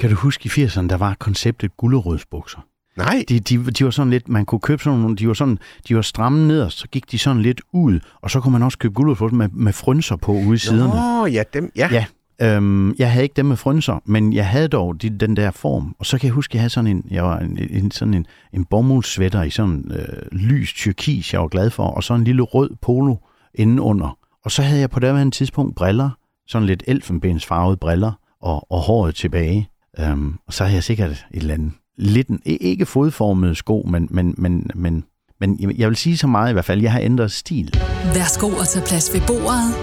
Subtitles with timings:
[0.00, 2.58] Kan du huske i 80'erne, der var konceptet gullerødsbukser?
[2.96, 3.24] Nej.
[3.28, 5.96] De, de, de var sådan lidt, man kunne købe sådan nogle, de var sådan, de
[5.96, 8.94] var stramme ned, så gik de sådan lidt ud, og så kunne man også købe
[8.94, 11.20] gullerødsbukser med, med frynser på ude i siderne.
[11.20, 11.88] Nå, ja, dem, ja.
[11.92, 12.04] Ja,
[12.42, 15.96] Øhm, jeg havde ikke dem med frynser, men jeg havde dog de, den der form.
[15.98, 18.14] Og så kan jeg huske, at jeg havde sådan en, jeg var en, en, sådan
[18.14, 22.24] en, en bomuldssweater i sådan øh, lys tyrkis, jeg var glad for, og så en
[22.24, 23.16] lille rød polo
[23.54, 24.18] indenunder.
[24.44, 26.10] Og så havde jeg på det her tidspunkt briller,
[26.46, 28.12] sådan lidt elfenbensfarvede briller,
[28.42, 29.68] og, og håret tilbage.
[30.02, 34.08] Øhm, og så havde jeg sikkert et eller andet, lidt en, ikke fodformet sko, men,
[34.10, 35.04] men, men, men,
[35.40, 37.74] men jeg vil sige så meget i hvert fald, jeg har ændret stil.
[38.14, 39.74] Værsgo at tage plads ved bordet.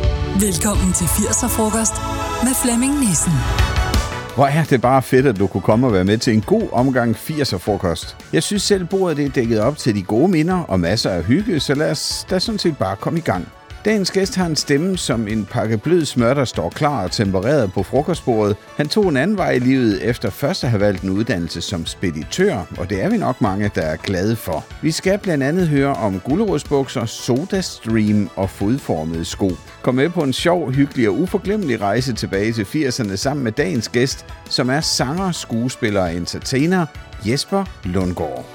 [0.42, 1.96] Velkommen til 80'er-frokost
[2.44, 3.34] med Flemming Nissen.
[4.36, 6.70] Hvor er det bare fedt, at du kunne komme og være med til en god
[6.72, 8.18] omgang 80'er-frokost.
[8.34, 11.24] Jeg synes selv, bordet det er dækket op til de gode minder og masser af
[11.24, 13.48] hygge, så lad os da sådan set bare komme i gang.
[13.88, 17.74] Dagens gæst har en stemme som en pakke blød smør, der står klar og tempereret
[17.74, 18.56] på frokostbordet.
[18.76, 21.86] Han tog en anden vej i livet efter først at have valgt en uddannelse som
[21.86, 24.66] speditør, og det er vi nok mange, der er glade for.
[24.82, 29.52] Vi skal blandt andet høre om gulerodsbukser, sodastream og fodformede sko.
[29.82, 33.90] Kom med på en sjov, hyggelig og uforglemmelig rejse tilbage til 80'erne sammen med dagens
[33.90, 36.86] gæst, som er sanger, skuespiller og entertainer
[37.26, 38.46] Jesper Lundgaard.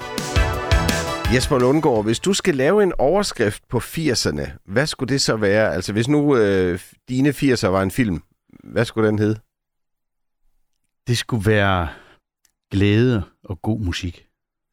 [1.31, 5.73] Jesper Lundgaard, hvis du skal lave en overskrift på 80'erne, hvad skulle det så være?
[5.73, 8.21] Altså hvis nu øh, dine 80'er var en film,
[8.63, 9.39] hvad skulle den hedde?
[11.07, 11.87] Det skulle være
[12.71, 14.25] glæde og god musik.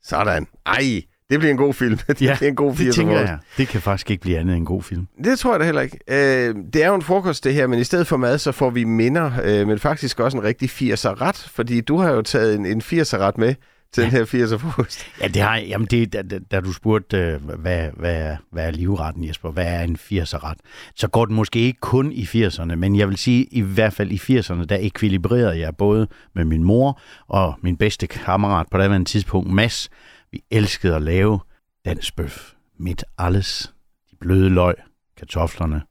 [0.02, 0.46] Sådan.
[0.66, 1.98] Ej, det bliver en god film.
[2.08, 3.38] det Ja, er en god 80'er Det tænker jeg.
[3.56, 5.06] Det kan faktisk ikke blive andet end en god film.
[5.24, 5.98] Det tror jeg da heller ikke.
[6.08, 8.70] Øh, det er jo en frokost det her, men i stedet for mad, så får
[8.70, 12.54] vi minder, øh, men faktisk også en rigtig 80'er ret, fordi du har jo taget
[12.54, 13.54] en, en 80'er ret med
[13.92, 15.06] til den her 80'er frokost.
[15.20, 19.28] Ja, det har Jamen, det, da, da, du spurgte, øh, hvad, hvad, hvad er livretten,
[19.28, 19.50] Jesper?
[19.50, 20.58] Hvad er en 80'er-ret?
[20.96, 24.10] Så går den måske ikke kun i 80'erne, men jeg vil sige, i hvert fald
[24.10, 29.06] i 80'erne, der ekvilibrerede jeg både med min mor og min bedste kammerat på det
[29.06, 29.90] tidspunkt, Mads.
[30.32, 31.40] Vi elskede at lave
[31.84, 33.72] dansbøf, midt alles,
[34.10, 34.74] de bløde løg,
[35.16, 35.82] kartoflerne,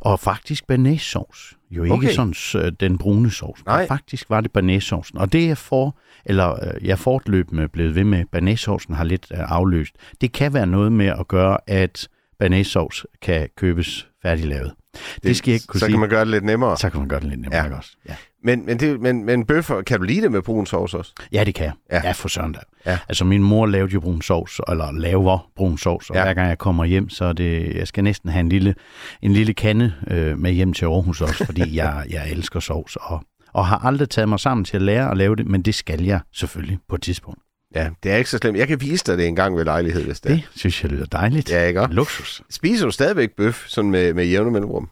[0.00, 1.56] og faktisk banæssauce.
[1.70, 2.10] Jo ikke Okay.
[2.10, 2.34] sådan
[2.66, 3.64] øh, den brune sovs.
[3.66, 3.86] Nej.
[3.86, 5.18] Faktisk var det banæssaucen.
[5.18, 9.38] Og det er for, eller øh, jeg fortløbende blevet ved med, banæssaucen har lidt øh,
[9.40, 9.94] afløst.
[10.20, 12.08] Det kan være noget med at gøre, at
[12.38, 14.72] banæssauce kan købes færdiglavet.
[14.92, 15.92] Det, det skal jeg ikke kunne så sige.
[15.92, 16.76] kan man gøre det lidt nemmere.
[16.76, 17.76] Så kan man gøre det lidt nemmere ja.
[17.76, 17.90] også.
[18.08, 18.14] Ja.
[18.44, 21.12] Men, men, det, men, men bøffer, kan du lide det med brun sovs også?
[21.32, 21.72] ja, det kan jeg.
[21.92, 22.00] Ja.
[22.04, 22.58] Ja, for søren da.
[22.86, 22.98] Ja.
[23.08, 26.24] Altså min mor lavede jo brun sovs, eller laver brun sovs, og ja.
[26.24, 28.74] hver gang jeg kommer hjem, så er det, jeg skal næsten have en lille,
[29.22, 33.24] en lille kande øh, med hjem til Aarhus også, fordi jeg, jeg elsker sovs, og,
[33.52, 36.02] og har aldrig taget mig sammen til at lære at lave det, men det skal
[36.02, 37.40] jeg selvfølgelig på et tidspunkt.
[37.74, 38.58] Ja, det er ikke så slemt.
[38.58, 40.34] Jeg kan vise dig det en gang ved lejlighed, hvis det er.
[40.34, 41.50] Det synes jeg lyder dejligt.
[41.50, 41.86] Ja, ikke?
[41.90, 42.42] Luksus.
[42.50, 44.88] Spiser du stadigvæk bøf sådan med, med jævne mellemrum?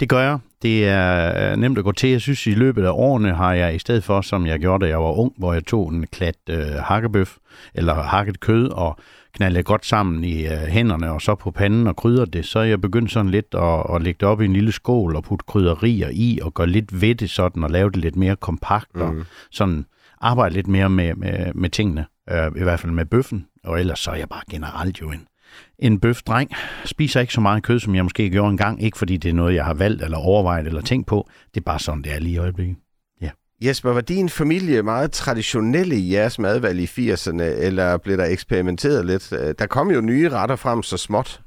[0.00, 0.38] Det gør jeg.
[0.62, 2.10] Det er nemt at gå til.
[2.10, 4.90] Jeg synes, i løbet af årene har jeg i stedet for, som jeg gjorde, da
[4.90, 7.36] jeg var ung, hvor jeg tog en klat øh, hakkebøf,
[7.74, 8.98] eller hakket kød, og
[9.34, 12.64] knaldede godt sammen i øh, hænderne, og så på panden og krydder det, så er
[12.64, 15.44] jeg begyndt sådan lidt at, at lægge det op i en lille skål og putte
[15.48, 19.02] krydderier i, og gøre lidt ved det sådan, og lave det lidt mere kompakt, mm.
[19.02, 19.14] og
[19.50, 19.84] sådan
[20.20, 23.98] arbejde lidt mere med, med, med tingene, øh, i hvert fald med bøffen, og ellers
[24.00, 25.26] så er jeg bare generelt jo en,
[25.78, 26.50] en bøfdreng.
[26.84, 29.54] Spiser ikke så meget kød, som jeg måske gjorde engang, ikke fordi det er noget,
[29.54, 31.28] jeg har valgt eller overvejet eller tænkt på.
[31.54, 32.76] Det er bare sådan, det er lige i øjeblikket.
[33.64, 39.06] Jesper, var din familie meget traditionelle i jeres madvalg i 80'erne, eller blev der eksperimenteret
[39.06, 39.32] lidt?
[39.32, 41.42] Øh, Der kom jo nye retter frem så småt.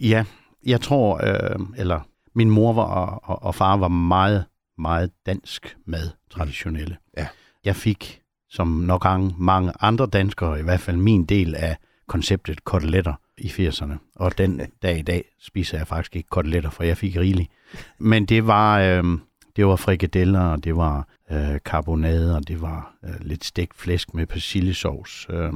[0.00, 0.24] Ja,
[0.66, 2.00] jeg tror, øh, eller
[2.34, 4.44] min mor var, og, og far var meget,
[4.78, 6.96] meget dansk mad, traditionelle.
[7.18, 7.26] Ja.
[7.64, 11.76] Jeg fik, som nok gange mange andre danskere, i hvert fald min del af
[12.06, 13.94] konceptet koteletter i 80'erne.
[14.16, 17.50] Og den dag i dag spiser jeg faktisk ikke koteletter, for jeg fik rigeligt.
[17.98, 19.04] Men det var, øh,
[19.56, 24.14] det var frikadeller, og det var øh, karbonade, og det var øh, lidt stegt flæsk
[24.14, 25.26] med persillesovs.
[25.30, 25.52] Øh,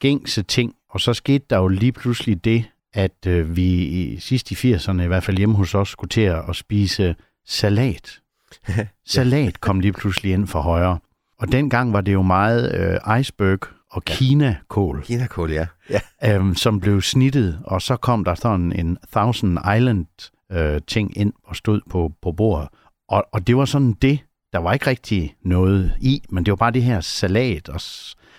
[0.00, 0.74] gængse ting.
[0.90, 5.02] Og så skete der jo lige pludselig det, at øh, vi i, sidst i 80'erne,
[5.02, 7.14] i hvert fald hjemme hos os, skulle til at spise
[7.46, 8.20] salat.
[9.06, 10.98] Salat kom lige pludselig ind for højre.
[11.42, 13.58] Og dengang var det jo meget øh, iceberg
[13.90, 15.66] og kinakål, Kinakål, ja.
[15.90, 16.34] ja.
[16.34, 20.06] øhm, som blev snittet, og så kom der sådan en Thousand Island
[20.52, 22.68] øh, ting ind og stod på, på bordet.
[23.08, 24.18] Og, og det var sådan det.
[24.52, 27.80] Der var ikke rigtig noget i, men det var bare det her salat, og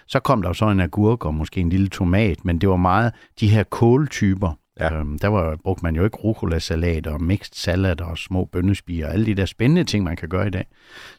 [0.07, 2.75] så kom der jo så en agurk og måske en lille tomat, men det var
[2.75, 4.57] meget de her kåltyper.
[4.79, 4.93] Ja.
[4.93, 9.13] Øhm, der var, brugte man jo ikke rucola-salat og mixed salad og små bønnespiger og
[9.13, 10.65] alle de der spændende ting, man kan gøre i dag.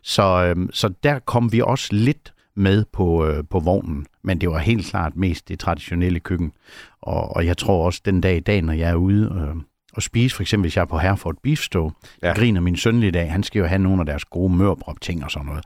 [0.03, 4.49] Så, øhm, så der kom vi også lidt med på, øh, på vognen, men det
[4.51, 6.53] var helt klart mest det traditionelle køkken.
[7.03, 9.63] Og, og jeg tror også den dag i dag, når jeg er ude øh,
[9.97, 11.91] at spise, for eksempel hvis jeg er på Herford Beef Stew,
[12.23, 12.33] Ja.
[12.33, 15.25] griner min søn lidt af, han skal jo have nogle af deres gode mørbrop ting
[15.25, 15.65] og sådan noget.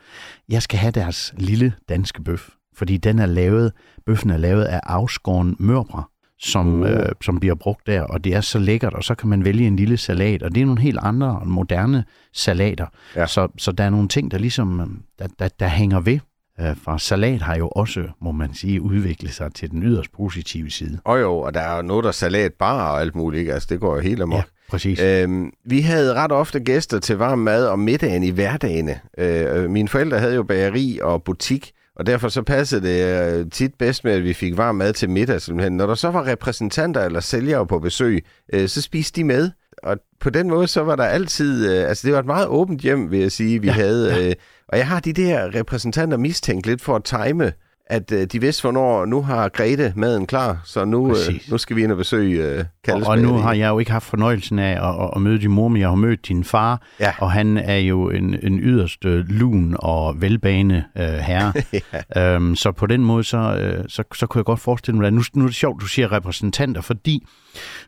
[0.48, 3.72] Jeg skal have deres lille danske bøf, fordi den er lavet,
[4.06, 6.02] bøffen er lavet af afskåren mørbrad,
[6.40, 6.90] som, Uh.
[6.90, 9.66] øh, som bliver brugt der, og det er så lækkert, og så kan man vælge
[9.66, 12.86] en lille salat, og det er nogle helt andre moderne salater.
[13.16, 13.26] Ja.
[13.26, 14.86] Så, så der er nogle ting, der ligesom, øh,
[15.18, 16.18] der, der, der hænger ved.
[16.60, 20.70] Øh, For salat har jo også, må man sige, udviklet sig til den yderst positive
[20.70, 20.98] side.
[21.04, 23.52] Og jo, og der er jo noget, der er salatbar og alt muligt, ikke?
[23.54, 24.36] Altså, det går jo helt amok.
[24.36, 25.00] Ja, præcis.
[25.00, 29.00] Øhm, vi havde ret ofte gæster til varm mad om middagen i hverdagene.
[29.18, 33.74] Øh, mine forældre havde jo bageri og butik, og derfor så passede det øh, tit
[33.74, 35.42] bedst med, at vi fik varm mad til middag.
[35.42, 35.76] Simpelthen.
[35.76, 39.50] Når der så var repræsentanter eller sælgere på besøg, øh, så spiste de med.
[39.82, 41.72] Og på den måde, så var der altid...
[41.72, 44.28] Øh, altså, det var et meget åbent hjem, vil jeg sige, vi ja, havde.
[44.28, 44.34] Øh,
[44.68, 47.52] og jeg har de der repræsentanter mistænkt lidt for at time,
[47.90, 51.16] at øh, de vidste, hvornår nu har Grete maden klar, så nu, øh,
[51.50, 53.42] nu skal vi ind og besøge øh, Og, Kalles og nu Bageri.
[53.42, 55.88] har jeg jo ikke haft fornøjelsen af at, at, at møde din mor, men jeg
[55.88, 57.12] har mødt din far, Ja.
[57.18, 61.52] og han er jo en, en yderst øh, lun og velbane øh, herre.
[62.16, 62.34] ja.
[62.34, 65.12] øhm, så på den måde, så, øh, så, så kunne jeg godt forestille mig, at
[65.12, 67.26] nu, nu er det sjovt, du siger repræsentanter, fordi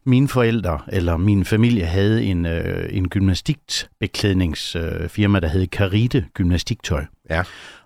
[0.06, 7.05] mine forældre, eller min familie, havde en, øh, en gymnastikbeklædningsfirma, øh, der hed Carite Gymnastiktøj.
[7.31, 7.43] Ja.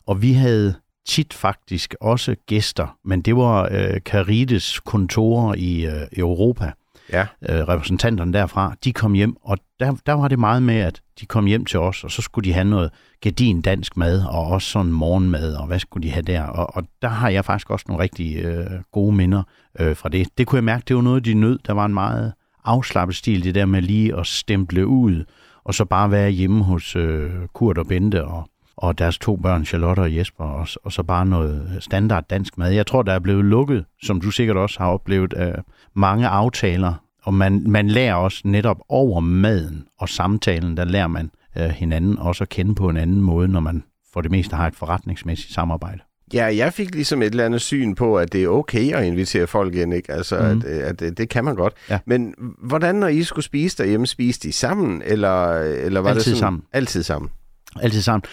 [0.07, 0.75] Og vi havde
[1.07, 6.73] tit faktisk også gæster, men det var øh, Carites kontorer i øh, Europa
[7.13, 7.27] Ja.
[7.49, 11.27] øh, repræsentanterne derfra, de kom hjem, og der, der var det meget med, at de
[11.27, 12.91] kom hjem til os, og så skulle de have noget
[13.23, 16.43] gedin dansk mad, og også sådan morgenmad, og hvad skulle de have der?
[16.43, 19.43] Og, og der har jeg faktisk også nogle rigtig øh, gode minder
[19.81, 20.29] øh, fra det.
[20.39, 21.59] Det kunne jeg mærke, det var noget, de nød.
[21.67, 22.33] Der var en meget
[22.65, 25.25] afslappet stil, det der med lige at stemple ud,
[25.65, 29.65] og så bare være hjemme hos øh, Kurt og Bente, og, og deres to børn,
[29.65, 32.73] Charlotte og Jesper, og, og så bare noget standard dansk mad.
[32.73, 35.55] Jeg tror, der er blevet lukket, som du sikkert også har oplevet, øh,
[35.95, 41.31] mange aftaler, og man, man lærer også netop over maden og samtalen, der lærer man
[41.59, 44.67] øh, hinanden også at kende på en anden måde, når man for det meste har
[44.67, 46.01] et forretningsmæssigt samarbejde.
[46.35, 49.47] Ja, jeg fik ligesom et eller andet syn på, at det er okay at invitere
[49.47, 50.13] folk ind, ikke?
[50.13, 50.43] Altså, mm.
[50.43, 51.75] At, at, at det kan man godt.
[51.91, 51.99] Ja.
[52.07, 56.25] Men hvordan, når I skulle spise derhjemme, spiste I sammen, eller, eller var det Altid
[56.31, 56.41] sådan?
[56.41, 56.63] sammen.
[56.73, 57.31] Altid sammen.
[57.83, 58.25] Altid sammen.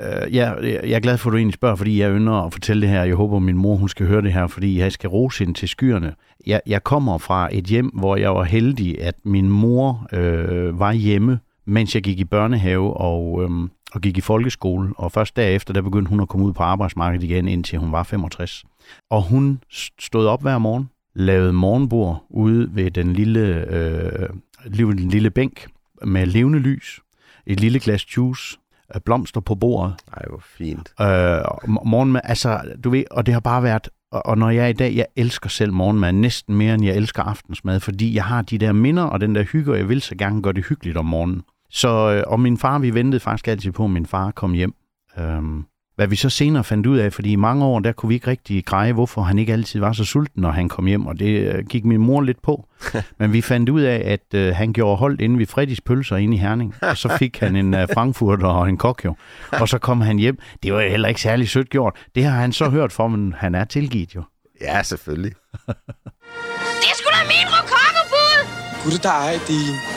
[0.00, 2.82] Øh, ja, jeg er glad for, at du egentlig spørger, fordi jeg ynder at fortælle
[2.82, 3.04] det her.
[3.04, 5.58] Jeg håber, at min mor hun skal høre det her, fordi jeg skal rose hende
[5.58, 6.14] til skyerne.
[6.46, 10.92] Jeg, jeg kommer fra et hjem, hvor jeg var heldig, at min mor øh, var
[10.92, 13.50] hjemme, mens jeg gik i børnehave og, øh,
[13.92, 14.92] og gik i folkeskole.
[14.96, 18.02] Og først derefter, der begyndte hun at komme ud på arbejdsmarkedet igen, indtil hun var
[18.02, 18.64] 65.
[19.10, 19.60] Og hun
[19.98, 24.28] stod op hver morgen, lavede morgenbord ude ved den lille, øh,
[24.66, 25.66] lille, den lille bænk
[26.04, 27.00] med levende lys,
[27.46, 28.58] et lille glas juice,
[28.94, 30.88] øh, blomster på bordet, Ej, hvor fint.
[31.00, 34.68] øh, morgenmad, altså, du ved, og det har bare været, og, og når jeg er
[34.68, 38.42] i dag, jeg elsker selv morgenmad næsten mere, end jeg elsker aftensmad, fordi jeg har
[38.42, 40.96] de der minder og den der hygge, og jeg vil så gerne gøre det hyggeligt
[40.96, 41.42] om morgenen.
[41.70, 44.74] Så, øh, og min far, vi ventede faktisk altid på, at min far kom hjem.
[45.18, 45.64] Øhm,
[45.96, 48.30] hvad vi så senere fandt ud af, fordi i mange år, der kunne vi ikke
[48.30, 51.54] rigtig greje, hvorfor han ikke altid var så sulten, når han kom hjem, og det
[51.54, 52.68] øh, gik min mor lidt på.
[53.18, 56.36] Men vi fandt ud af, at øh, han gjorde holdt inde ved Freddys Pølser inde
[56.36, 59.14] i Herning, og så fik han en øh, frankfurter og en kokjo,
[59.52, 60.38] og så kom han hjem.
[60.62, 61.96] Det var heller ikke særlig sødt gjort.
[62.14, 64.22] Det har han så hørt for, men han er tilgivet jo.
[64.60, 65.32] Ja, selvfølgelig.
[65.66, 68.46] Det er sgu da min rokokobud!
[68.84, 69.95] Gud, der er din.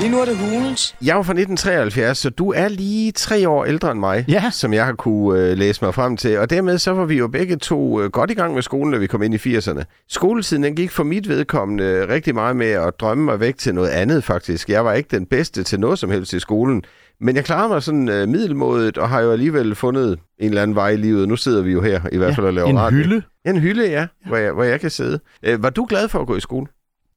[0.00, 0.94] Lige nu er det hulens.
[1.02, 4.50] Jeg jo fra 1973, så du er lige tre år ældre end mig, Ja.
[4.52, 6.38] som jeg har kunne øh, læse mig frem til.
[6.38, 8.98] Og dermed så var vi jo begge to øh, godt i gang med skolen, da
[8.98, 9.82] vi kom ind i 80'erne.
[10.08, 13.88] Skoletiden den gik for mit vedkommende rigtig meget med at drømme mig væk til noget
[13.88, 14.68] andet faktisk.
[14.68, 16.82] Jeg var ikke den bedste til noget som helst i skolen.
[17.20, 20.74] Men jeg klarede mig sådan øh, middelmådet, og har jo alligevel fundet en eller anden
[20.74, 21.28] vej i livet.
[21.28, 22.96] Nu sidder vi jo her i hvert fald og laver en radio.
[22.98, 23.22] hylde.
[23.46, 25.18] En hylde, ja, Hvor, jeg, hvor jeg kan sidde.
[25.42, 26.66] Øh, var du glad for at gå i skole?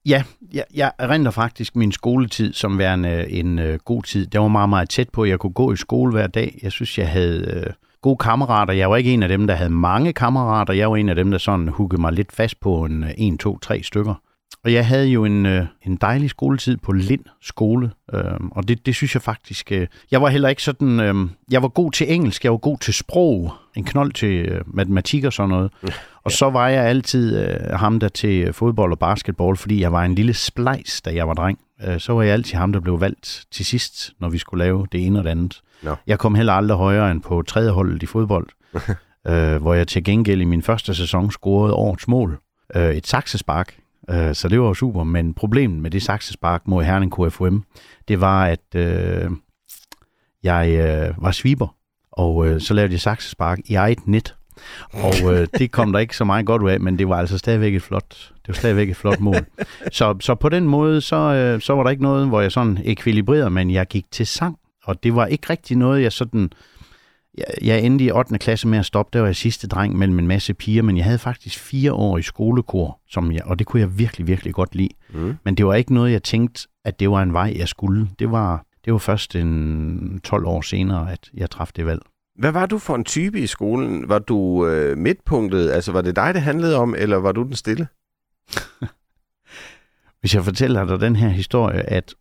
[0.05, 4.27] Ja, jeg, jeg erindrer faktisk min skoletid som værende øh, en øh, god tid.
[4.27, 6.59] Det var meget, meget tæt på, jeg kunne gå i skole hver dag.
[6.63, 8.73] Jeg synes, jeg havde øh, gode kammerater.
[8.73, 10.73] Jeg var ikke en af dem, der havde mange kammerater.
[10.73, 13.37] Jeg var en af dem, der sådan huggede mig lidt fast på en, øh, en
[13.37, 14.13] to, tre stykker.
[14.63, 18.21] Og jeg havde jo en, øh, en dejlig skoletid på Lind skole, øh,
[18.51, 19.71] og det, det synes jeg faktisk...
[19.71, 20.99] Øh, jeg var heller ikke sådan...
[20.99, 21.15] Øh,
[21.51, 25.23] jeg var god til engelsk, jeg var god til sprog, en knold til øh, matematik
[25.23, 25.71] og sådan noget.
[26.25, 30.03] Og så var jeg altid øh, ham der til fodbold og basketball, fordi jeg var
[30.03, 31.59] en lille splejs, da jeg var dreng.
[31.87, 34.87] Øh, så var jeg altid ham, der blev valgt til sidst, når vi skulle lave
[34.91, 35.61] det ene og det andet.
[35.83, 35.95] Nå.
[36.07, 38.47] Jeg kom heller aldrig højere end på tredje holdet i fodbold,
[39.27, 42.39] øh, hvor jeg til gengæld i min første sæson scorede årets mål.
[42.75, 43.77] Øh, et saksespark,
[44.09, 45.03] øh, så det var super.
[45.03, 47.63] Men problemet med det saksespark mod Herning KFUM,
[48.07, 49.29] det var, at øh,
[50.43, 51.75] jeg øh, var sweeper,
[52.11, 54.34] og øh, så lavede jeg saksespark i eget net.
[54.93, 57.37] Og øh, det kom der ikke så meget godt ud af, men det var altså
[57.37, 59.45] stadigvæk et flot, det var stadigvæk et flot mål.
[59.91, 62.79] så, så på den måde, så, øh, så var der ikke noget, hvor jeg sådan
[62.83, 64.57] ekvilibrerede, men jeg gik til sang.
[64.83, 66.49] Og det var ikke rigtig noget, jeg sådan...
[67.37, 68.37] Jeg, jeg endte i 8.
[68.37, 69.09] klasse med at stoppe.
[69.13, 72.17] Der var jeg sidste dreng mellem en masse piger, men jeg havde faktisk fire år
[72.17, 74.89] i skolekor, som jeg, og det kunne jeg virkelig, virkelig godt lide.
[75.13, 75.35] Mm.
[75.43, 78.09] Men det var ikke noget, jeg tænkte, at det var en vej, jeg skulle.
[78.19, 82.01] Det var, det var først en 12 år senere, at jeg træffede det valg.
[82.35, 84.09] Hvad var du for en type i skolen?
[84.09, 85.71] Var du øh, midtpunktet?
[85.71, 87.87] Altså, var det dig, det handlede om, eller var du den stille?
[90.19, 92.15] Hvis jeg fortæller dig den her historie, at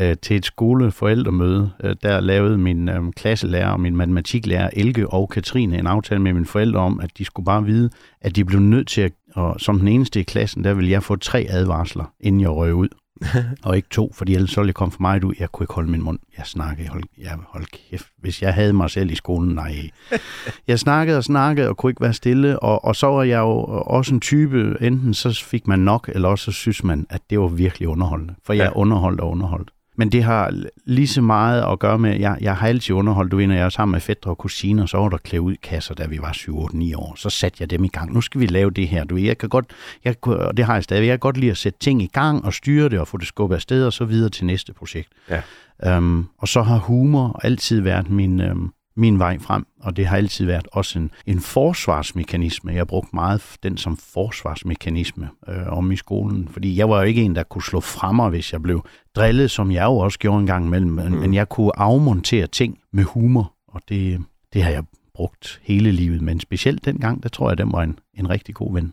[0.00, 5.28] øh, til et skoleforældremøde, øh, der lavede min øh, klasselærer og min matematiklærer Elke og
[5.28, 7.90] Katrine en aftale med mine forældre om, at de skulle bare vide,
[8.20, 11.02] at de blev nødt til at, og som den eneste i klassen, der ville jeg
[11.02, 12.88] få tre advarsler, inden jeg røg ud.
[13.64, 15.34] og ikke to, fordi ellers så ville jeg komme for meget ud.
[15.38, 16.18] Jeg kunne ikke holde min mund.
[16.38, 18.06] Jeg snakkede, hold, jeg, hold kæft.
[18.20, 19.90] Hvis jeg havde mig selv i skolen, nej.
[20.68, 23.50] Jeg snakkede og snakkede og kunne ikke være stille, og, og så var jeg jo
[23.86, 27.40] også en type, enten så fik man nok, eller også så synes man, at det
[27.40, 28.34] var virkelig underholdende.
[28.46, 28.66] For jeg Ja.
[28.68, 29.70] er underholdt og underholdt.
[29.98, 33.36] Men det har lige så meget at gøre med, jeg, jeg har altid underholdt, du
[33.36, 35.94] ved, når jeg er sammen med fætter og kusiner, så var der klæde ud kasser,
[35.94, 37.14] da vi var 7, 8, 9 år.
[37.16, 38.12] Så satte jeg dem i gang.
[38.12, 39.04] Nu skal vi lave det her.
[39.04, 39.66] Du ved, jeg kan godt,
[40.04, 42.44] jeg, og det har jeg stadig, jeg kan godt lide at sætte ting i gang
[42.44, 45.08] og styre det og få det skubbet afsted og så videre til næste projekt.
[45.30, 45.96] Ja.
[45.96, 50.16] Um, og så har humor altid været min, um, min vej frem, og det har
[50.16, 52.70] altid været også en, en forsvarsmekanisme.
[52.70, 57.02] Jeg har brugt meget den som forsvarsmekanisme øh, om i skolen, fordi jeg var jo
[57.02, 58.84] ikke en, der kunne slå mig, hvis jeg blev
[59.16, 61.18] drillet, som jeg jo også gjorde en gang imellem, men, mm.
[61.18, 66.22] men jeg kunne afmontere ting med humor, og det, det har jeg brugt hele livet,
[66.22, 68.92] men specielt dengang, der tror jeg, den var en, en rigtig god ven.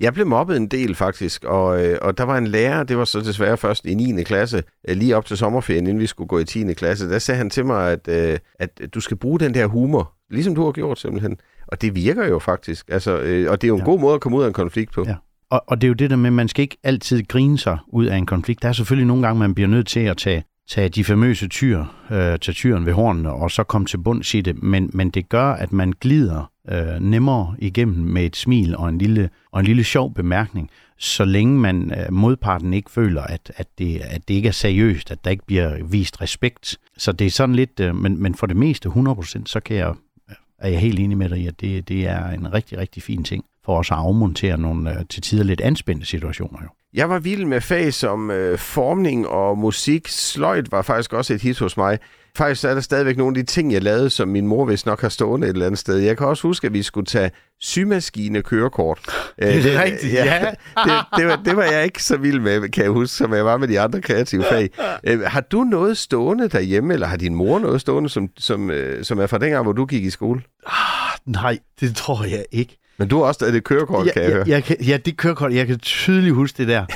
[0.00, 3.04] Jeg blev mobbet en del faktisk, og, øh, og der var en lærer, det var
[3.04, 4.22] så desværre først i 9.
[4.22, 6.72] klasse, øh, lige op til sommerferien, inden vi skulle gå i 10.
[6.74, 10.12] klasse, der sagde han til mig, at, øh, at du skal bruge den der humor,
[10.30, 11.36] ligesom du har gjort simpelthen.
[11.66, 13.84] Og det virker jo faktisk, altså, øh, og det er jo en Ja.
[13.84, 15.04] god måde at komme ud af en konflikt på.
[15.06, 15.14] Ja.
[15.50, 17.78] Og, og det er jo det der med, at man skal ikke altid grine sig
[17.88, 18.62] ud af en konflikt.
[18.62, 21.78] Der er selvfølgelig nogle gange, man bliver nødt til at tage, tage de famøse tyr,
[22.10, 24.62] øh, tage tyren ved hornene, og så komme til bunds i det.
[24.62, 28.98] Men, men det gør, at man glider øh, nemmere igennem med et smil og en
[28.98, 33.66] lille, og en lille sjov bemærkning, så længe man øh, modparten ikke føler, at, at,
[33.78, 36.78] det, at det ikke er seriøst, at der ikke bliver vist respekt.
[36.96, 39.94] Så det er sådan lidt, øh, men, men for det meste 100%, så kan jeg,
[40.30, 43.02] øh, er jeg helt enig med dig i, at det, det er en rigtig, rigtig
[43.02, 46.58] fin ting for os at afmontere nogle øh, til tider lidt anspændte situationer.
[46.62, 46.68] Jo.
[46.94, 50.08] Jeg var vild med fag som øh, formning og musik.
[50.08, 51.98] Sløjt var faktisk også et hit hos mig.
[52.38, 55.00] Faktisk er der stadigvæk nogle af de ting, jeg lavede, som min mor vist nok
[55.00, 55.96] har stående et eller andet sted.
[55.96, 57.30] Jeg kan også huske, at vi skulle tage
[57.60, 58.98] symaskine kørekort.
[59.42, 60.40] Øh, Det er rigtigt, ja.
[60.84, 63.44] det, det, var, det var jeg ikke så vild med, kan jeg huske, som jeg
[63.44, 64.70] var med de andre kreative fag.
[65.04, 69.04] Øh, har du noget stående derhjemme, eller har din mor noget stående, som, som, øh,
[69.04, 70.40] som er fra dengang, hvor du gik i skole?
[71.26, 72.78] Nej, det tror jeg ikke.
[72.98, 74.44] Men du har også stadig det kørekort, ja, kan jeg ja, høre.
[74.48, 76.86] jeg kan, ja, det kørekort, jeg kan tydeligt huske det der.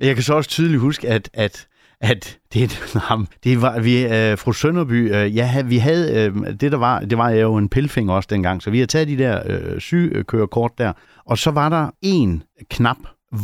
[0.00, 1.66] jeg kan så også tydeligt huske, at, at,
[2.00, 6.72] at det, nej, det var, vi, øh, fru Sønderby, øh, ja, vi havde, øh, det
[6.72, 9.18] der var, det var jeg jo en pilfinger også dengang, så vi havde taget de
[9.18, 10.92] der øh, sygekørekort der,
[11.24, 12.96] og så var der en knap,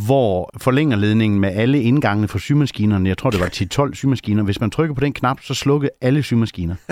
[0.07, 4.71] hvor forlængerledningen med alle indgangene for symaskinerne, jeg tror det var 10-12 symaskiner, hvis man
[4.71, 6.75] trykker på den knap, så slukkede alle symaskiner.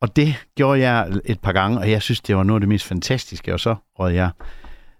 [0.00, 2.68] Og det gjorde jeg et par gange, og jeg synes, det var noget af det
[2.68, 4.30] mest fantastiske, og så rød jeg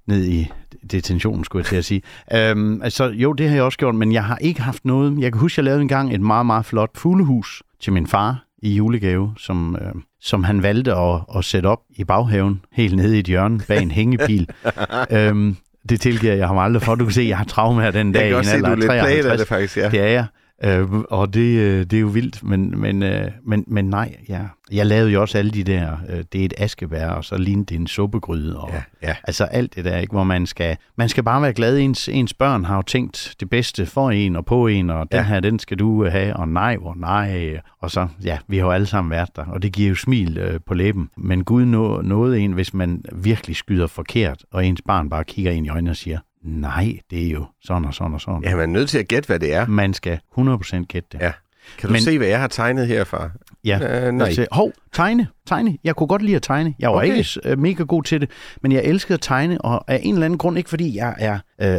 [0.07, 0.49] ned i
[0.91, 2.03] detentionen, skulle jeg til at sige.
[2.33, 5.19] Øhm, altså, jo, det har jeg også gjort, men jeg har ikke haft noget.
[5.19, 8.75] Jeg kan huske, jeg lavede engang et meget, meget flot fuglehus til min far i
[8.75, 13.19] julegave, som, øh, som han valgte at, at sætte op i baghaven, helt nede i
[13.19, 14.49] et hjørne bag en hængepil.
[15.11, 15.57] øhm,
[15.89, 16.95] det tilgiver jeg ham aldrig for.
[16.95, 18.21] Du kan se, jeg har traume her den dag.
[18.21, 19.41] Jeg kan også se, du er lidt plaget af 53.
[19.41, 19.89] det faktisk, ja.
[19.89, 20.27] Det er jeg.
[20.65, 24.41] Øh, og det, øh, det er jo vildt, men, men, øh, men, men nej, ja.
[24.73, 27.67] jeg lavede jo også alle de der, øh, det er et askebær, og så lignede
[27.67, 29.17] det en suppegryde, og Ja, ja.
[29.25, 32.35] altså alt det der, ikke, hvor man skal, man skal bare være glad, ens, ens
[32.35, 35.25] børn har jo tænkt det bedste for en og på en, og den Ja.
[35.25, 38.71] her, den skal du have, og nej, hvor nej, og så, ja, vi har jo
[38.71, 42.01] alle sammen været der, og det giver jo smil øh, på læben, men Gud nå,
[42.03, 45.91] nåede en, hvis man virkelig skyder forkert, og ens barn bare kigger ind i øjnene
[45.91, 48.43] og siger, nej, det er jo sådan og sådan og sådan.
[48.45, 49.67] Ja, man er nødt til at gætte, hvad det er.
[49.67, 51.21] Man skal 100% gætte det.
[51.21, 51.33] Ja.
[51.79, 53.31] Kan du Men- se, hvad jeg har tegnet herfra?
[53.65, 54.27] Ja, Øh, nej.
[54.27, 55.79] Altså, hov, tegne, tegne.
[55.85, 56.75] Jeg kunne godt lide at tegne.
[56.79, 57.17] Jeg var Okay.
[57.17, 58.31] ikke uh, mega god til det,
[58.63, 61.39] men jeg elskede at tegne, og af en eller anden grund, ikke fordi jeg er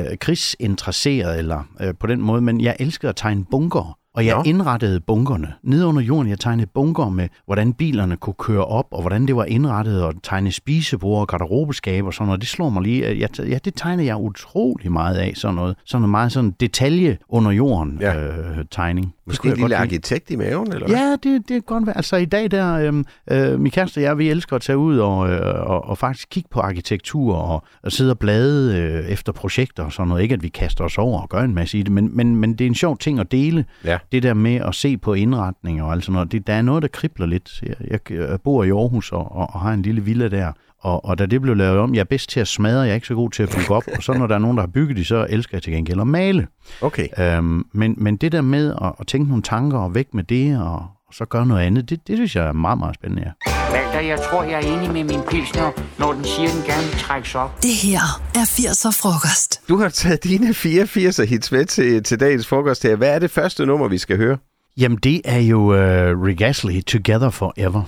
[0.10, 3.99] uh, krigsinteresseret eller uh, på den måde, men jeg elskede at tegne bunker.
[4.20, 4.44] Og jeg Nå.
[4.46, 5.54] indrettede bunkerne.
[5.64, 9.36] Nede under jorden, jeg tegnede bunker med, hvordan bilerne kunne køre op, og hvordan det
[9.36, 12.42] var indrettet, og tegne spisebord, garderobeskab og sådan noget.
[12.42, 13.20] Det slår mig lige.
[13.20, 15.76] Jeg, ja, det tegner jeg utrolig meget af, sådan noget.
[15.86, 18.16] Sådan noget meget sådan detalje under jorden Ja.
[18.28, 19.14] øh, tegning.
[19.28, 20.88] Måske en lille arkitekt i maven, eller?
[20.90, 21.98] Ja, det, det kan godt være.
[21.98, 24.98] Altså i dag der, øhm, øh, min kæreste og jeg, vi elsker at tage ud
[24.98, 29.32] og, øh, og, og faktisk kigge på arkitektur og, og sidde og blade øh, efter
[29.32, 30.22] projekter og sådan noget.
[30.24, 32.54] Ikke at vi kaster os over og gør en masse i det, men, men, men
[32.54, 33.66] det er en sjov ting at dele.
[33.86, 33.98] Ja.
[34.12, 36.32] Det der med at se på indretning og alt sådan noget.
[36.32, 37.62] Det, der er noget, der kribler lidt.
[37.64, 40.52] Jeg, jeg, jeg bor i Aarhus og, og, og har en lille villa der.
[40.82, 42.96] Og, og da det blev lavet om, jeg er bedst til at smadre, jeg er
[42.96, 43.84] ikke så god til at bygge op.
[43.98, 46.02] Og så når der er nogen, der har bygget det, så elsker jeg til gengæld
[46.02, 46.48] at male.
[46.82, 47.08] Okay.
[47.20, 50.62] Øhm, men, men det der med at, at tænke nogle tanker og væk med det,
[50.62, 53.24] og, og så gøre noget andet, det, det synes jeg er meget, meget spændende.
[53.24, 53.52] Ja.
[53.74, 57.00] Walter, jeg tror, jeg er enig med min pilsner, når den siger, den gerne vil
[57.00, 57.64] trækkes op.
[57.64, 58.00] Det her
[58.36, 59.62] er 80'er frokost.
[59.70, 62.96] Du har taget dine 84 hits med til, til dagens frokost her.
[62.96, 64.38] Hvad er det første nummer, vi skal høre?
[64.78, 67.84] Jamen, det er jo uh, Rick Astley, Together Forever.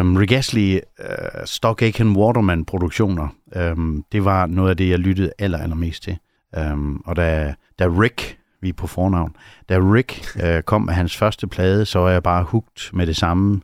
[0.00, 1.06] Um, Rick Astley, uh,
[1.44, 3.28] Stock Aitken Waterman produktioner,
[3.72, 6.18] um, det var noget af det, jeg lyttede aller, allermest til.
[6.56, 9.36] Um, og da, da Rick, vi er på fornavn,
[9.68, 13.16] da Rick uh, kom med hans første plade, så var jeg bare hugt med det
[13.16, 13.60] samme.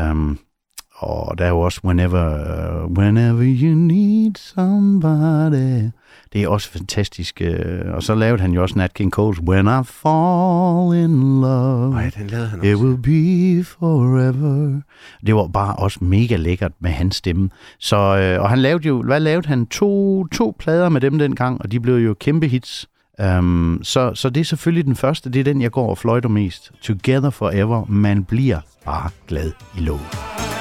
[0.00, 0.38] Um,
[0.96, 5.90] og der er jo også Whenever, uh, whenever You Need Somebody.
[6.32, 7.42] Det er også fantastisk.
[7.44, 11.90] Uh, og så lavede han jo også Nat King Cole's When I Fall in Love.
[11.90, 12.84] Nej, den lavede han It også.
[12.84, 14.80] will be forever.
[15.26, 17.50] Det var bare også mega lækkert med hans stemme.
[17.78, 19.66] Så, øh, og han lavede jo, hvad lavede han?
[19.66, 22.88] To, to plader med dem dengang, og de blev jo kæmpe hits.
[23.18, 26.28] Um, så, så det er selvfølgelig den første, det er den, jeg går og fløjter
[26.28, 26.72] mest.
[26.82, 30.51] Together Forever, man bliver bare glad i låget.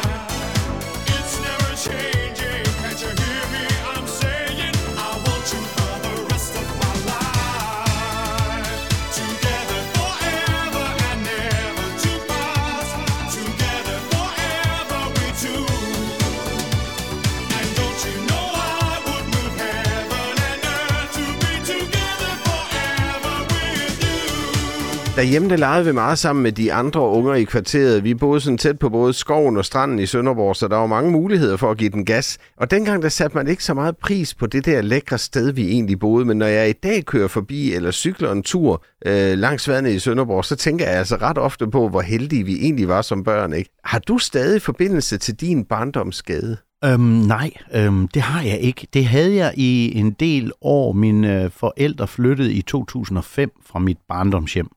[25.22, 28.04] Derhjemme der legede vi meget sammen med de andre unger i kvarteret.
[28.04, 31.12] Vi boede sådan tæt på både skoven og stranden i Sønderborg, så der var mange
[31.12, 32.38] muligheder for at give den gas.
[32.58, 35.70] Og dengang der satte man ikke så meget pris på det der lækre sted, vi
[35.70, 36.26] egentlig boede.
[36.26, 40.00] Men når jeg i dag kører forbi eller cykler en tur øh, langs vandet i
[40.00, 43.54] Sønderborg, så tænker jeg altså ret ofte på, hvor heldige vi egentlig var som børn.
[43.54, 43.70] Ikke?
[43.84, 46.58] Har du stadig forbindelse til din barndomsgade?
[46.86, 48.88] Øhm, nej, øhm, det har jeg ikke.
[48.94, 50.94] Det havde jeg i en del år.
[50.94, 54.70] Mine øh, forældre flyttede i 2005 fra mit barndomshjem.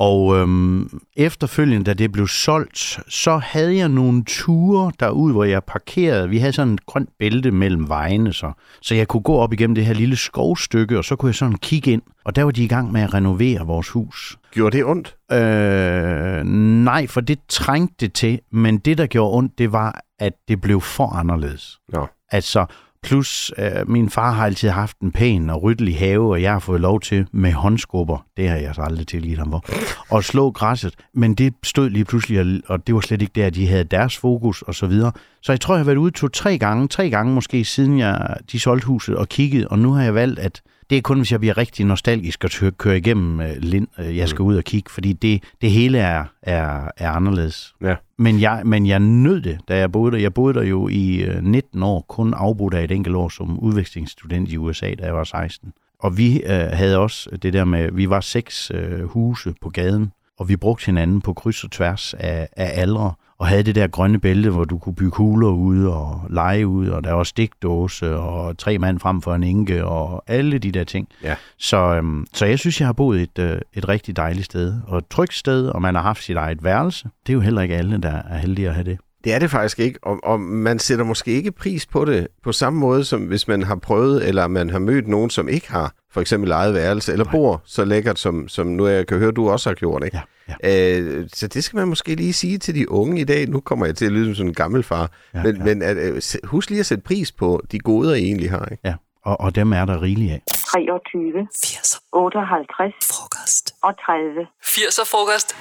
[0.00, 5.64] Og øhm, efterfølgende, da det blev solgt, så havde jeg nogle ture derud, hvor jeg
[5.64, 6.28] parkerede.
[6.28, 9.74] Vi havde sådan et grønt bælte mellem vejene, så, så jeg kunne gå op igennem
[9.74, 12.02] det her lille skovstykke, og så kunne jeg sådan kigge ind.
[12.24, 14.38] Og der var de i gang med at renovere vores hus.
[14.50, 15.16] Gjorde det ondt?
[15.32, 16.44] Øh,
[16.84, 20.60] nej, for det trængte det til, men det, der gjorde ondt, det var, at det
[20.60, 21.78] blev for anderledes.
[21.88, 22.06] Nå.
[22.30, 22.66] Altså,
[23.10, 26.58] plus, øh, min far har altid haft en pæn og ryddelig have, og jeg har
[26.58, 30.50] fået lov til med håndskubber, det har jeg så aldrig tilgivet ham for, at slå
[30.50, 30.94] græsset.
[31.14, 34.16] Men det stod lige pludselig, og- og det var slet ikke der, de havde deres
[34.16, 35.12] fokus og så videre.
[35.42, 38.60] Så jeg tror, jeg har været ude to-tre gange, tre gange måske, siden jeg, de
[38.60, 40.60] solgte huset og kiggede, og nu har jeg valgt, at
[40.90, 44.28] det er kun, hvis jeg bliver rigtig nostalgisk og kører igennem øh, Lind, øh, jeg
[44.28, 47.74] skal ud og kigge, fordi det, det hele er, er, er anderledes.
[47.82, 47.94] Ja.
[48.18, 50.18] Men jeg, men jeg nød det, da jeg boede der.
[50.18, 53.58] Jeg boede der jo i øh, 19 år, kun afbrudt af et enkelt år som
[53.58, 55.72] udvekslingsstudent i USA, da jeg var 16.
[55.98, 60.12] Og vi øh, havde også det der med, vi var seks øh, huse på gaden,
[60.40, 63.86] og vi brugte hinanden på kryds og tværs af, af aldre, og havde det der
[63.86, 68.16] grønne bælte, hvor du kunne bygge huler ude og lege ude, og der var stikdåse
[68.16, 71.08] og tre mand frem for en enke og alle de der ting.
[71.22, 71.36] Ja.
[71.58, 74.98] Så, øhm, så jeg synes, jeg har boet et, øh, et rigtig dejligt sted, og
[74.98, 77.08] et trygt sted, og man har haft sit eget værelse.
[77.26, 78.98] Det er jo heller ikke alle, der er heldige at have det.
[79.24, 82.52] Det er det faktisk ikke, og, og man sætter måske ikke pris på det på
[82.52, 85.94] samme måde, som hvis man har prøvet, eller man har mødt nogen, som ikke har
[86.12, 87.32] for eksempel eget værelse, eller Nej.
[87.32, 90.04] bor så lækkert, som, som nu jeg kan høre, du også har gjort.
[90.04, 90.20] Ikke?
[90.48, 90.98] Ja, ja.
[90.98, 93.48] Øh, så det skal man måske lige sige til de unge i dag.
[93.48, 95.10] Nu kommer jeg til at lyde som sådan en gammel far.
[95.34, 95.64] Ja, men ja.
[95.64, 98.68] men at, øh, husk lige at sætte pris på de goder, I egentlig har.
[98.70, 98.82] Ikke?
[98.84, 98.94] Ja,
[99.24, 100.42] og, og dem er der rigeligt af.
[100.74, 103.74] 23, 80'er 58 frokost.
[103.82, 104.46] og 30.
[104.62, 105.56] 80'er frokost.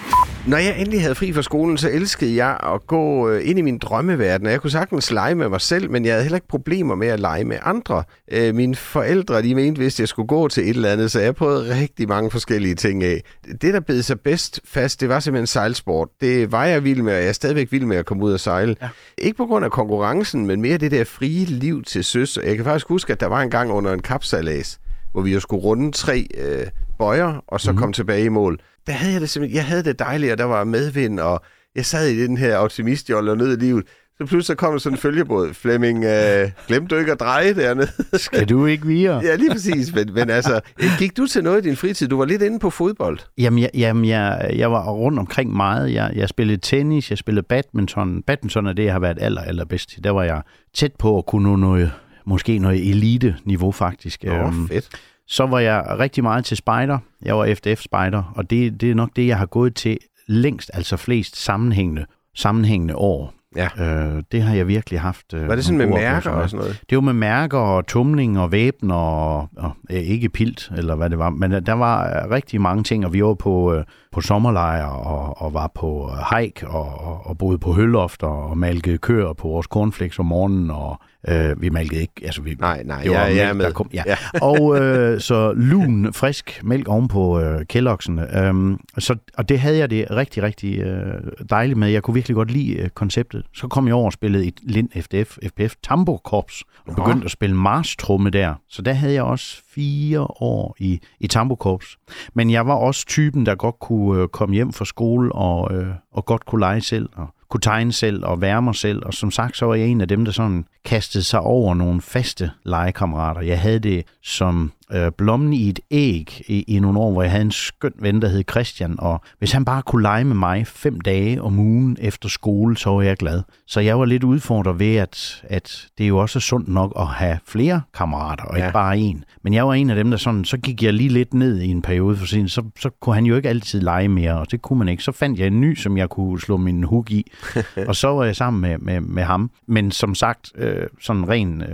[0.47, 3.61] Når jeg endelig havde fri fra skolen, så elskede jeg at gå øh, ind i
[3.61, 4.45] min drømmeverden.
[4.47, 7.07] Og Jeg kunne sagtens lege med mig selv, men jeg havde heller ikke problemer med
[7.07, 8.03] at lege med andre.
[8.31, 11.35] Øh, Mine forældre, de mente, hvis jeg skulle gå til et eller andet, så jeg
[11.35, 13.23] prøvede rigtig mange forskellige ting af.
[13.61, 16.07] Det, der bed sig bedst fast, det var simpelthen sejlsport.
[16.21, 18.39] Det var jeg vild med, og jeg er stadigvæk vild med at komme ud og
[18.39, 18.75] sejle.
[18.81, 18.89] Ja.
[19.17, 22.39] Ikke på grund af konkurrencen, men mere det der frie liv til søs.
[22.43, 24.79] Jeg kan faktisk huske, at der var en gang under en kapsalas,
[25.11, 26.67] hvor vi jo skulle runde tre øh,
[26.97, 27.77] bøjer, og så mm.
[27.77, 28.59] kom tilbage i mål.
[28.87, 31.41] Der havde jeg det simpelthen, jeg havde det dejligt, og der var medvind, og
[31.75, 33.85] jeg sad i den her optimistjolle og nød i livet.
[34.21, 35.53] Så pludselig kom der sådan en følgebåd.
[35.53, 37.87] Flemming, øh, glemte du ikke at dreje dernede?
[38.13, 39.21] Skal du ikke videre?
[39.23, 39.95] ja, lige præcis.
[39.95, 40.61] Men, men altså,
[40.99, 42.07] gik du til noget i din fritid?
[42.07, 43.19] Du var lidt inde på fodbold.
[43.37, 45.93] Jamen, jeg, jamen jeg, jeg var rundt omkring meget.
[45.93, 48.23] Jeg, jeg spillede tennis, jeg spillede badminton.
[48.23, 50.03] Badminton er det, jeg har været aller, allerbedst til.
[50.03, 50.41] Der var jeg
[50.73, 51.91] tæt på at kunne nå noget,
[52.29, 54.25] måske noget elite-niveau faktisk.
[54.27, 54.89] Åh, Øhm, fedt.
[55.27, 56.97] Så var jeg rigtig meget til spejder.
[57.25, 60.97] Jeg var FDF-spejder, og det, det er nok det, jeg har gået til længst, altså
[60.97, 63.33] flest sammenhængende, sammenhængende år.
[63.55, 63.67] Ja.
[63.79, 65.33] Øh, det har jeg virkelig haft.
[65.33, 66.81] Øh, Var det sådan med mærker og sådan noget?
[66.89, 71.09] det var med mærker og tumling og væbn og, og øh, ikke pilt, eller hvad
[71.09, 71.29] det var.
[71.29, 75.41] Men der var øh, rigtig mange ting, og vi var på, øh, på sommerlejr og,
[75.41, 79.47] og var på øh, hike og, og, og boede på høllofter og malkede køer på
[79.47, 80.71] vores cornflakes om morgenen.
[80.71, 83.57] Og øh, vi malkede ikke, altså vi, Nej, nej, det var jeg, jeg er mælk,
[83.57, 83.65] med.
[83.65, 84.03] der kom, ja.
[84.05, 84.15] Ja.
[84.49, 88.37] og øh, så lun, frisk mælk oven på øh, kældoksene.
[88.37, 91.13] Øhm, så, og det havde jeg det rigtig, rigtig øh,
[91.49, 91.87] dejligt med.
[91.89, 93.45] Jeg kunne virkelig godt lide øh, konceptet.
[93.53, 97.31] Så kom jeg over og spillede i Lind FDF, FPF Tambo Korps, og begyndte at
[97.31, 98.53] spille marstrumme der.
[98.69, 101.97] Så der havde jeg også fire år i, i tambokorps.
[102.33, 105.87] Men jeg var også typen, der godt kunne øh, komme hjem fra skole og, øh,
[106.11, 109.05] og godt kunne lege selv og kunne tegne selv og være mig selv.
[109.05, 112.01] Og som sagt, så var jeg en af dem, der sådan kastede sig over nogle
[112.01, 113.41] faste legekammerater.
[113.41, 117.31] Jeg havde det som øh, blommen i et æg i, i nogle år, hvor jeg
[117.31, 118.95] havde en skøn ven, der hed Christian.
[118.99, 122.89] Og hvis han bare kunne lege med mig fem dage om ugen efter skole, så
[122.89, 123.41] var jeg glad.
[123.67, 127.07] Så jeg var lidt udfordret ved, at, at det er jo også sundt nok at
[127.07, 128.65] have flere kammerater, og Ja.
[128.65, 129.23] ikke bare en.
[129.43, 131.67] Men jeg var en af dem, der sådan, så gik jeg lige lidt ned i
[131.67, 134.61] en periode for siden, så, så kunne han jo ikke altid lege mere, og det
[134.61, 135.03] kunne man ikke.
[135.03, 137.31] Så fandt jeg en ny, som jeg kunne slå min hook i,
[137.87, 139.51] og så var jeg sammen med, med, med ham.
[139.67, 141.67] Men som sagt, øh, sådan rent øh,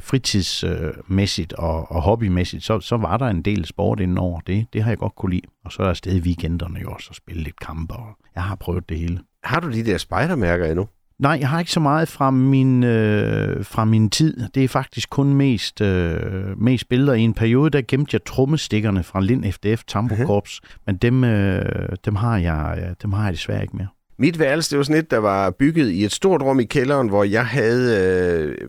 [0.00, 4.40] fritidsmæssigt og, og hobbymæssigt, så, så var der en del sport indenover.
[4.40, 5.46] Det, det har jeg godt kunne lide.
[5.64, 8.54] Og så er der stadig weekenderne jo også at spille lidt kampe, og jeg har
[8.54, 9.20] prøvet det hele.
[9.44, 10.88] Har du de der spejdermærker endnu?
[11.18, 14.48] Nej, jeg har ikke så meget fra min, øh, fra min tid.
[14.54, 17.12] Det er faktisk kun mest, øh, mest billeder.
[17.14, 20.26] I en periode, der gemte jeg trommestikkerne fra Lind FDF Tambo Mhm.
[20.26, 23.88] Korps, men dem, øh, dem, har jeg, øh, dem har jeg desværre ikke mere.
[24.18, 27.08] Mit værelse, det var sådan et, der var bygget i et stort rum i kælderen,
[27.08, 28.00] hvor jeg havde...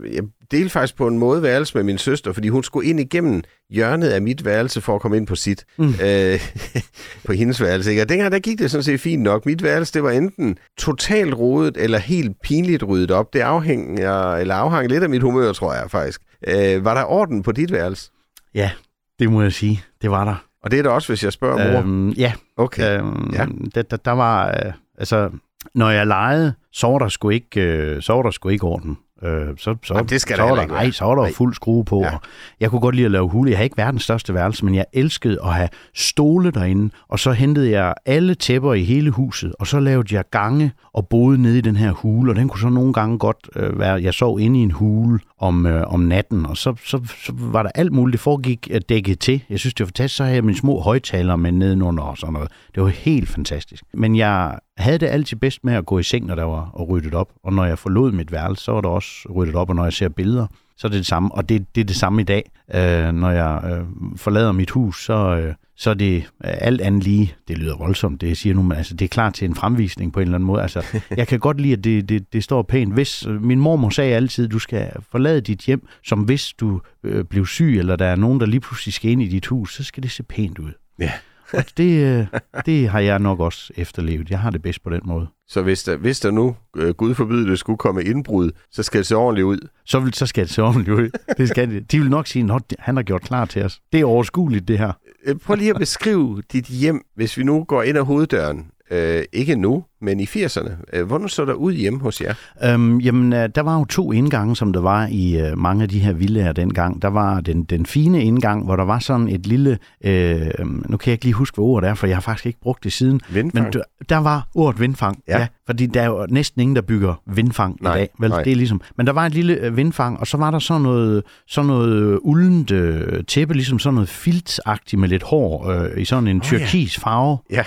[0.02, 3.00] Øh, jeg delte faktisk på en måde værelse med min søster, fordi hun skulle ind
[3.00, 5.64] igennem hjørnet af mit værelse for at komme ind på sit.
[5.78, 5.94] Mm.
[6.04, 6.40] Øh,
[7.26, 7.90] på hendes værelse.
[7.90, 8.02] Ikke?
[8.02, 9.46] Og dengang, der gik det sådan set fint nok.
[9.46, 13.32] Mit værelse, det var enten totalt rodet eller helt pinligt ryddet op.
[13.32, 16.20] Det afhænger, eller afhang lidt af mit humør, tror jeg faktisk.
[16.48, 18.10] Øh, var der orden på dit værelse?
[18.54, 18.70] Ja,
[19.18, 19.82] det må jeg sige.
[20.02, 20.44] Det var der.
[20.62, 21.80] Og det er der også, hvis jeg spørger mor.
[21.80, 22.98] Øhm, ja, Okay.
[22.98, 23.46] Øhm, Ja.
[23.74, 25.30] der, der, der var, øh, altså,
[25.74, 28.98] når jeg legede, så var der sgu ikke, øh, så var der sgu ikke orden.
[29.22, 31.32] Øh, så, så, Jamen, det skal så der der, nej, så var der Nej.
[31.32, 32.00] fuld skrue på.
[32.00, 32.10] Ja.
[32.12, 32.16] Ja.
[32.60, 33.50] Jeg kunne godt lide at lave hule.
[33.50, 36.90] Jeg har ikke verdens største værelse, men jeg elskede at have stole derinde.
[37.08, 41.08] Og så hentede jeg alle tæpper i hele huset, og så lavede jeg gange og
[41.08, 42.32] boede nede i den her hule.
[42.32, 45.20] Og den kunne så nogle gange godt øh, være, jeg sov inde i en hule
[45.44, 48.12] om, øh, om natten, og så, så, så var der alt muligt.
[48.12, 49.44] Det foregik øh, dækket til.
[49.50, 50.16] Jeg synes, det var fantastisk.
[50.16, 52.50] Så havde jeg mine små højtalere med nedenunder og sådan noget.
[52.74, 53.84] Det var helt fantastisk.
[53.94, 56.88] Men jeg havde det altid bedst med at gå i seng, når der var og
[56.88, 57.28] ryddet op.
[57.44, 59.68] Og når jeg forlod mit værelse, så var der også ryddet op.
[59.68, 61.34] Og når jeg ser billeder, så er det det samme.
[61.34, 62.50] Og det, det er det samme i dag.
[62.74, 67.04] Øh, når jeg øh, forlader mit hus, så, øh, så er det øh, alt andet
[67.04, 67.34] lige.
[67.48, 70.12] Det lyder voldsomt, det jeg siger nu, men altså, det er klar til en fremvisning
[70.12, 70.62] på en eller anden måde.
[70.62, 70.84] Altså,
[71.16, 72.94] jeg kan godt lide, at det, det, det står pænt.
[72.94, 76.80] Hvis, øh, min mormor sagde altid, at du skal forlade dit hjem, som hvis du
[77.04, 79.74] øh, blev syg, eller der er nogen, der lige pludselig skal ind i dit hus,
[79.74, 80.72] så skal det se pænt ud.
[80.98, 81.12] Ja.
[81.52, 84.30] Og det, øh, det har jeg nok også efterlevet.
[84.30, 85.26] Jeg har det bedst på den måde.
[85.48, 88.98] Så hvis der, hvis der nu, øh, Gud forbyde det, skulle komme indbrud, så skal
[88.98, 89.68] det se ordentligt ud.
[89.84, 91.10] Så, vil, så skal det se ordentligt ud.
[91.38, 91.92] Det skal det.
[91.92, 93.80] De vil nok sige, at han har gjort klar til os.
[93.92, 94.92] Det er overskueligt, det her.
[95.26, 98.66] Øh, Prøv lige at beskrive dit hjem, hvis vi nu går ind ad hoveddøren.
[98.90, 100.70] Øh, ikke nu, men i 80'erne.
[100.92, 102.34] Øh, hvordan så der ud hjemme hos jer?
[102.64, 105.88] Øhm, jamen, øh, der var jo to indgange, som der var i øh, mange af
[105.88, 107.02] de her villager dengang.
[107.02, 109.78] Der var den, den fine indgang, hvor der var sådan et lille...
[110.04, 110.40] Øh,
[110.88, 112.84] nu kan jeg ikke lige huske, hvad ordet er, for jeg har faktisk ikke brugt
[112.84, 113.20] det siden.
[113.28, 113.64] Vindfang?
[113.64, 115.32] Men der, der var ordet vindfang, Ja.
[115.32, 115.40] ja.
[115.40, 115.46] ja.
[115.66, 118.08] Fordi der er jo næsten ingen, der bygger vindfang Nej, i dag.
[118.18, 118.42] Vel, nej.
[118.42, 121.22] det er ligesom, men der var et lille vindfang, og så var der sådan noget,
[121.48, 126.28] sådan noget uldent øh, tæppe, ligesom sådan noget filtagtigt med lidt hår øh, i sådan
[126.28, 126.42] en ja.
[126.42, 127.38] tyrkis farve.
[127.50, 127.64] Ja.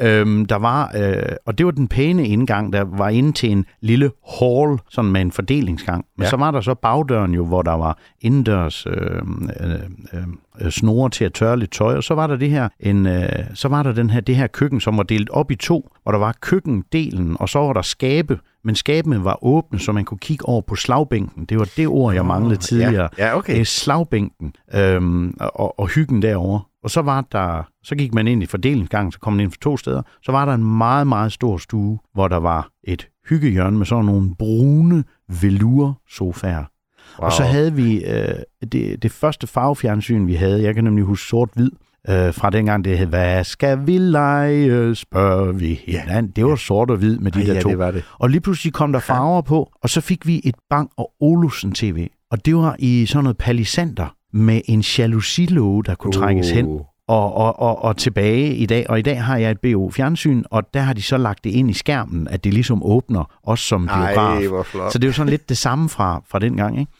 [0.08, 3.64] øhm, der var, øh, og det var den pæne indgang, der var inde til en
[3.80, 6.04] lille hall, sådan med en fordelingsgang.
[6.16, 6.30] Men Ja.
[6.30, 9.20] så var der så bagdøren jo, hvor der var indendørs øh, øh,
[9.60, 9.80] øh,
[10.12, 10.22] øh,
[10.70, 13.68] snore til at tørre lidt tøj, og så var der det her, en, øh, så
[13.68, 16.18] var der den her, det her køkken, som var delt op i to, hvor der
[16.18, 20.48] var køkkendelen, og så var der skabe, men skabene var åbne, så man kunne kigge
[20.48, 21.44] over på slagbænken.
[21.44, 23.08] Det var det ord, jeg manglede tidligere.
[23.18, 23.60] Ja, ja okay.
[23.60, 26.60] Er slagbænken øhm, og, og hyggen derovre.
[26.84, 29.58] Og så var der, så gik man ind i fordelingsgangen, så kom man ind for
[29.58, 30.02] to steder.
[30.22, 34.04] Så var der en meget, meget stor stue, hvor der var et hyggehjørne med sådan
[34.04, 36.64] nogle brune velour-sofaer.
[37.18, 37.26] Wow.
[37.26, 38.28] Og så havde vi øh,
[38.72, 40.62] det, det første farvefjernsyn, vi havde.
[40.62, 41.70] Jeg kan nemlig huske sort-hvid.
[42.08, 46.32] Øh, fra dengang det hed, hvad skal vi lege, spørger vi hinanden.
[46.36, 47.68] Det var sort og hvid med de Ej, der ja, to.
[47.68, 48.04] det var det.
[48.18, 51.72] Og lige pludselig kom der farver på, og så fik vi et Bang og Olufsen
[51.72, 52.08] TV.
[52.30, 56.80] Og det var i sådan noget palisander med en jalousilåge, der kunne trækkes hen Uh.
[57.08, 58.90] Og, og, og, og tilbage i dag.
[58.90, 61.70] Og i dag har jeg et BO-fjernsyn, og der har de så lagt det ind
[61.70, 64.16] i skærmen, at det ligesom åbner, også som biograf.
[64.16, 64.90] Ej.
[64.90, 66.92] Så det er jo sådan lidt det samme fra, fra den gang, ikke?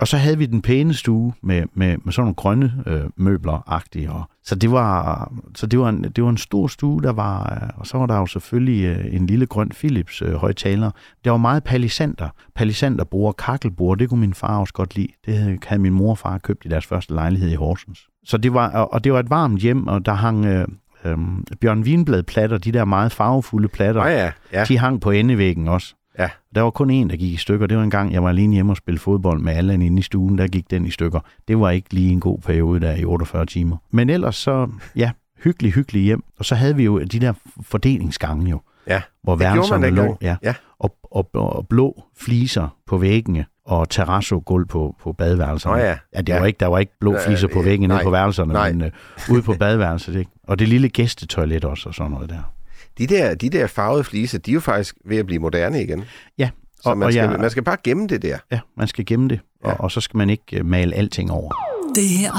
[0.00, 4.10] Og så havde vi den pæne stue med, med, med sådan nogle grønne øh, møbler-agtige.
[4.10, 7.58] Og, så det var, så det var, en, det var en stor stue, der var,
[7.62, 10.90] øh, og så var der jo selvfølgelig øh, en lille grøn Philips øh, højtaler.
[11.24, 12.28] Det var meget palisander.
[12.54, 15.08] Palisanderbord, kakkelbord, det kunne min far også godt lide.
[15.26, 18.06] Det havde, havde min mor og far købt i deres første lejlighed i Horsens.
[18.24, 20.68] Så det var, og og det var et varmt hjem, og der hang øh,
[21.04, 21.18] øh,
[21.60, 24.02] Bjørn Wienblad platter, de der meget farvefulde platter.
[24.02, 24.64] Nå ja, ja.
[24.64, 25.94] De hang på endevæggen også.
[26.18, 26.28] Ja.
[26.54, 27.66] Der var kun en, der gik i stykker.
[27.66, 30.02] Det var en gang, jeg var alene hjemme og spille fodbold med Allan inde i
[30.02, 30.38] stuen.
[30.38, 31.20] Der gik den i stykker.
[31.48, 33.76] Det var ikke lige en god periode der i 48 timer.
[33.90, 35.10] Men ellers så, ja,
[35.44, 36.24] hyggelig, hyggelig hjem.
[36.38, 39.02] Og så havde vi jo de der fordelingsgange jo, ja.
[39.22, 40.18] hvor værelserne lå.
[40.22, 40.36] Ja.
[40.42, 40.54] Ja.
[40.78, 45.76] Og, og, og, blå fliser på væggene og terrazzo-gulv på, på badeværelserne.
[45.76, 45.96] Nå ja.
[46.14, 46.38] ja, det Ja.
[46.38, 48.72] var ikke, der var ikke blå Nej, fliser på øh, væggene nede på værelserne, Nej.
[48.72, 48.90] men øh,
[49.30, 50.16] ude på badeværelset.
[50.16, 50.30] Ikke?
[50.48, 52.52] Og det lille gæstetoilet også og sådan noget der.
[52.98, 56.04] De der, de der farvede fliser, de er jo faktisk ved at blive moderne igen.
[56.38, 56.50] Ja,
[56.82, 58.38] Så og, man, og skal, jeg, man skal bare gemme det der.
[58.52, 59.70] ja, man skal gemme det, Ja.
[59.70, 61.52] og, og så skal man ikke øh, male alting over.
[61.94, 62.36] Det her er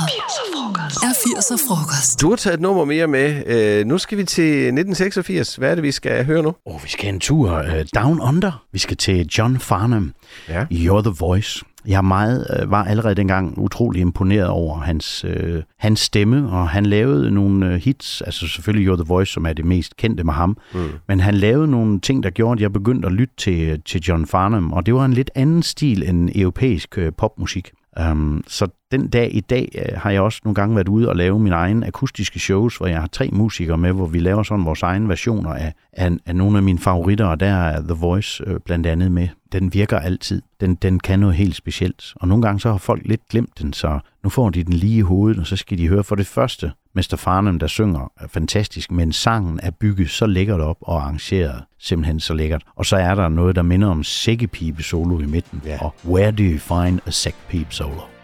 [1.13, 2.21] 80'er frokost.
[2.21, 3.43] Du har taget et nummer mere med.
[3.47, 5.55] Øh, nu skal vi til 1986.
[5.55, 6.53] Hvad er det, vi skal høre nu?
[6.65, 7.65] Og vi skal en tur uh,
[7.95, 8.63] down under.
[8.71, 10.13] Vi skal til John Farnham.
[10.49, 10.63] Ja.
[10.63, 11.65] You're the Voice.
[11.88, 16.86] Jeg meget, øh, var allerede dengang utrolig imponeret over hans, øh, hans stemme, og han
[16.86, 20.34] lavede nogle øh, hits, altså selvfølgelig You're the Voice, som er det mest kendte med
[20.34, 20.80] ham, mm.
[21.08, 24.26] men han lavede nogle ting, der gjorde, at jeg begyndte at lytte til, til John
[24.26, 27.71] Farnham, og det var en lidt anden stil end europæisk øh, popmusik.
[27.99, 31.15] Um, så den dag i dag uh, har jeg også nogle gange været ude og
[31.15, 34.65] lave mine egne akustiske shows, hvor jeg har tre musikere med, hvor vi laver sådan
[34.65, 38.47] vores egne versioner af, af, af nogle af mine favoritter, og der er The Voice
[38.47, 39.27] uh, blandt andet med.
[39.51, 40.41] Den virker altid.
[40.62, 42.13] Den, den kan noget helt specielt.
[42.15, 44.97] Og nogle gange så har folk lidt glemt den, så nu får de den lige
[44.97, 47.15] i hovedet, og så skal de høre for det første Mr.
[47.15, 52.19] Farnham, der synger er fantastisk, men sangen er bygget så lækkert op og arrangeret simpelthen
[52.19, 52.63] så lækkert.
[52.75, 55.62] Og så er der noget, der minder om sækkepipe solo i midten.
[55.65, 55.77] Ja.
[55.81, 58.16] Og Where do you find a sækkepipe solo?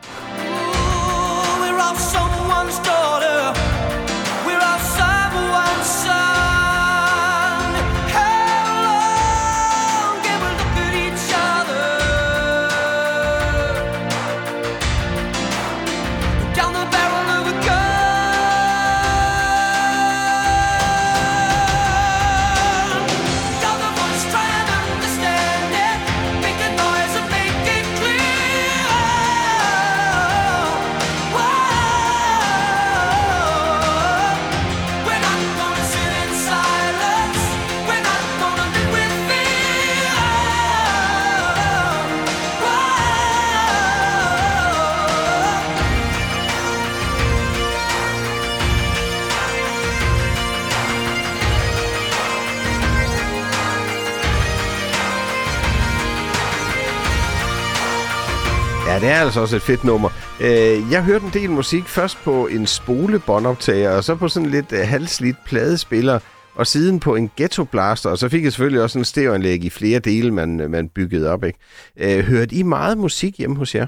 [59.03, 60.09] Det er altså også et fedt nummer.
[60.41, 64.71] Øh, jeg hørte en del musik først på en spolebåndoptager, og så på sådan lidt
[64.71, 66.19] øh, halvslidt pladespiller,
[66.55, 69.69] og siden på en ghetto blaster, og så fik jeg selvfølgelig også en stereoanlæg i
[69.69, 71.43] flere dele, man, øh, man byggede op.
[71.43, 71.59] Ikke?
[71.97, 73.87] Øh, hørte I meget musik hjemme hos jer?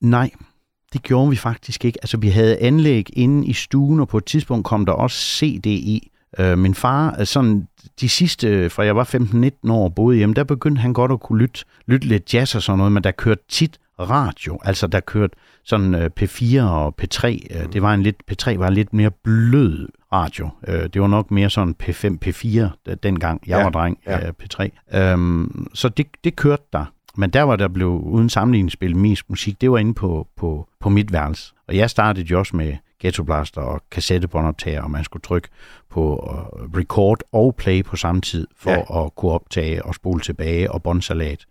[0.00, 0.30] Nej,
[0.92, 1.98] det gjorde vi faktisk ikke.
[2.02, 5.66] Altså, vi havde anlæg inde i stuen, og på et tidspunkt kom der også CD
[5.66, 6.08] i.
[6.38, 7.68] Øh, min far, øh, sådan
[8.00, 11.12] de sidste, øh, fra jeg var 15-19 år og boede hjemme, der begyndte han godt
[11.12, 14.58] at kunne lytte, lytte lidt jazz og sådan noget, men der kørte tit radio.
[14.64, 17.26] Altså, der kørte sådan øh, P4 og P3.
[17.26, 20.48] Øh, det var en lidt, P3 var en lidt mere blød radio.
[20.68, 24.26] Øh, det var nok mere sådan P5, P4, da- dengang jeg Ja, var dreng, ja.
[24.26, 24.68] øh, P3.
[24.98, 26.84] Øhm, så det, det kørte der.
[27.16, 30.68] Men der var der blev uden sammenligning spillet mest musik, det var inde på, på,
[30.80, 31.52] på mit værelse.
[31.68, 35.48] Og jeg startede jo også med Ghetto Blaster og kassettebåndoptager, og man skulle trykke
[35.90, 36.16] på
[36.76, 39.04] record og play på samme tid, for ja.
[39.04, 41.44] at kunne optage og spole tilbage og båndsalat.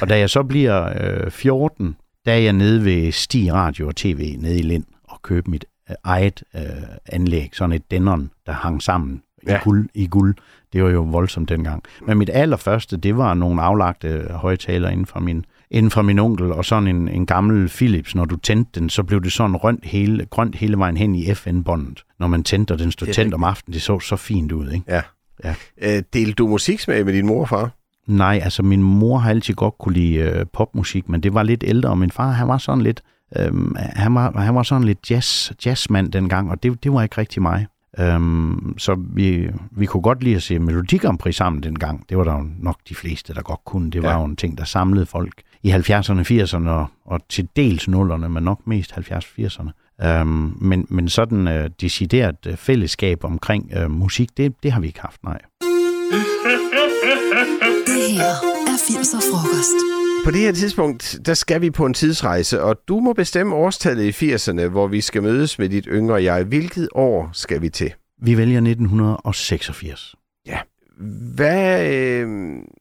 [0.00, 0.92] Og da jeg så bliver
[1.24, 5.22] øh, 14, der er jeg nede ved Stig Radio og TV nede i Lind og
[5.22, 6.62] købe mit øh, eget øh,
[7.06, 9.56] anlæg, sådan et Denon, der hang sammen Ja.
[9.56, 10.34] i, guld, i guld.
[10.72, 11.82] Det var jo voldsomt dengang.
[12.06, 16.52] Men mit allerførste, det var nogle aflagte højtaler inden for min, inden fra min onkel,
[16.52, 19.84] og sådan en, en gammel Philips, når du tændte den, så blev det sådan rønt
[19.84, 22.02] hele, grønt hele vejen hen i FN-båndet.
[22.18, 24.84] Når man tændte, og den stod tændt om aftenen, det så så fint ud, ikke?
[24.88, 25.02] Ja.
[25.44, 25.54] Ja.
[25.82, 27.70] Øh, delte du musiksmag med din mor og far?
[28.06, 31.64] Nej, altså min mor har altid godt kunne lide øh, popmusik, men det var lidt
[31.66, 33.02] ældre, og min far, han var sådan lidt,
[33.36, 37.18] øhm, han, var, han var sådan lidt jazz, jazzmand dengang, og det, det var ikke
[37.18, 37.66] rigtig mig.
[37.98, 42.04] Øhm, så vi, vi kunne godt lide at se Melodi Grand Prix sammen dengang.
[42.08, 43.90] Det var der jo nok de fleste, der godt kunne.
[43.90, 44.18] Det var Ja.
[44.18, 48.42] jo en ting, der samlede folk i 70'erne, 80'erne og, og til dels 0'erne, men
[48.42, 49.70] nok mest 70'erne.
[50.06, 54.86] Øhm, men, men sådan øh, decideret øh, fællesskab omkring øh, musik, det, det har vi
[54.86, 55.38] ikke haft, nej.
[58.74, 59.78] 80'er frokost.
[60.24, 64.22] På det her tidspunkt, der skal vi på en tidsrejse, og du må bestemme årstallet
[64.22, 66.44] i 80'erne, hvor vi skal mødes med dit yngre jeg.
[66.44, 67.94] Hvilket år skal vi til?
[68.22, 70.14] Vi vælger 1986.
[71.34, 72.28] Hvad, øh,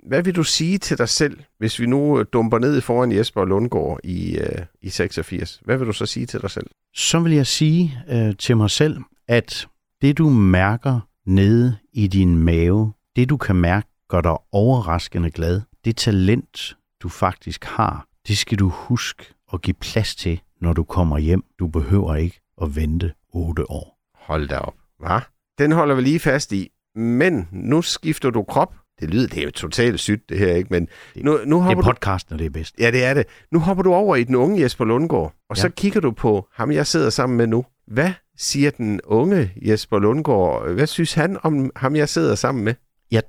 [0.08, 3.46] hvad vil du sige til dig selv, hvis vi nu øh, dumper ned foran Jesper
[3.46, 5.62] Lundgaard i, øh, i 86?
[5.66, 6.68] Hvad vil du så sige til dig selv?
[6.94, 9.68] så vil jeg sige øh, til mig selv, at
[10.02, 15.62] det du mærker nede i din mave, det du kan mærke, gør dig overraskende glad.
[15.86, 20.84] Det talent, du faktisk har, det skal du huske at give plads til, når du
[20.84, 21.44] kommer hjem.
[21.60, 23.98] Du behøver ikke at vente otte år.
[24.16, 24.74] Hold da op.
[25.00, 25.20] Hva?
[25.58, 26.70] Den holder vi lige fast i.
[26.96, 28.76] Men nu skifter du krop.
[29.00, 30.68] Det lyder, det er jo totalt sygt det her, ikke?
[30.72, 31.92] Men nu, nu Det hopper er du...
[31.92, 32.76] podcasten, og det er bedst.
[32.80, 33.26] Ja, det er det.
[33.52, 35.62] Nu hopper du over i den unge Jesper Lundgaard, og ja.
[35.62, 37.66] så kigger du på ham, jeg sidder sammen med nu.
[37.88, 40.70] Hvad siger den unge Jesper Lundgaard?
[40.74, 42.74] Hvad synes han om ham, jeg sidder sammen med?
[43.12, 43.20] Ja,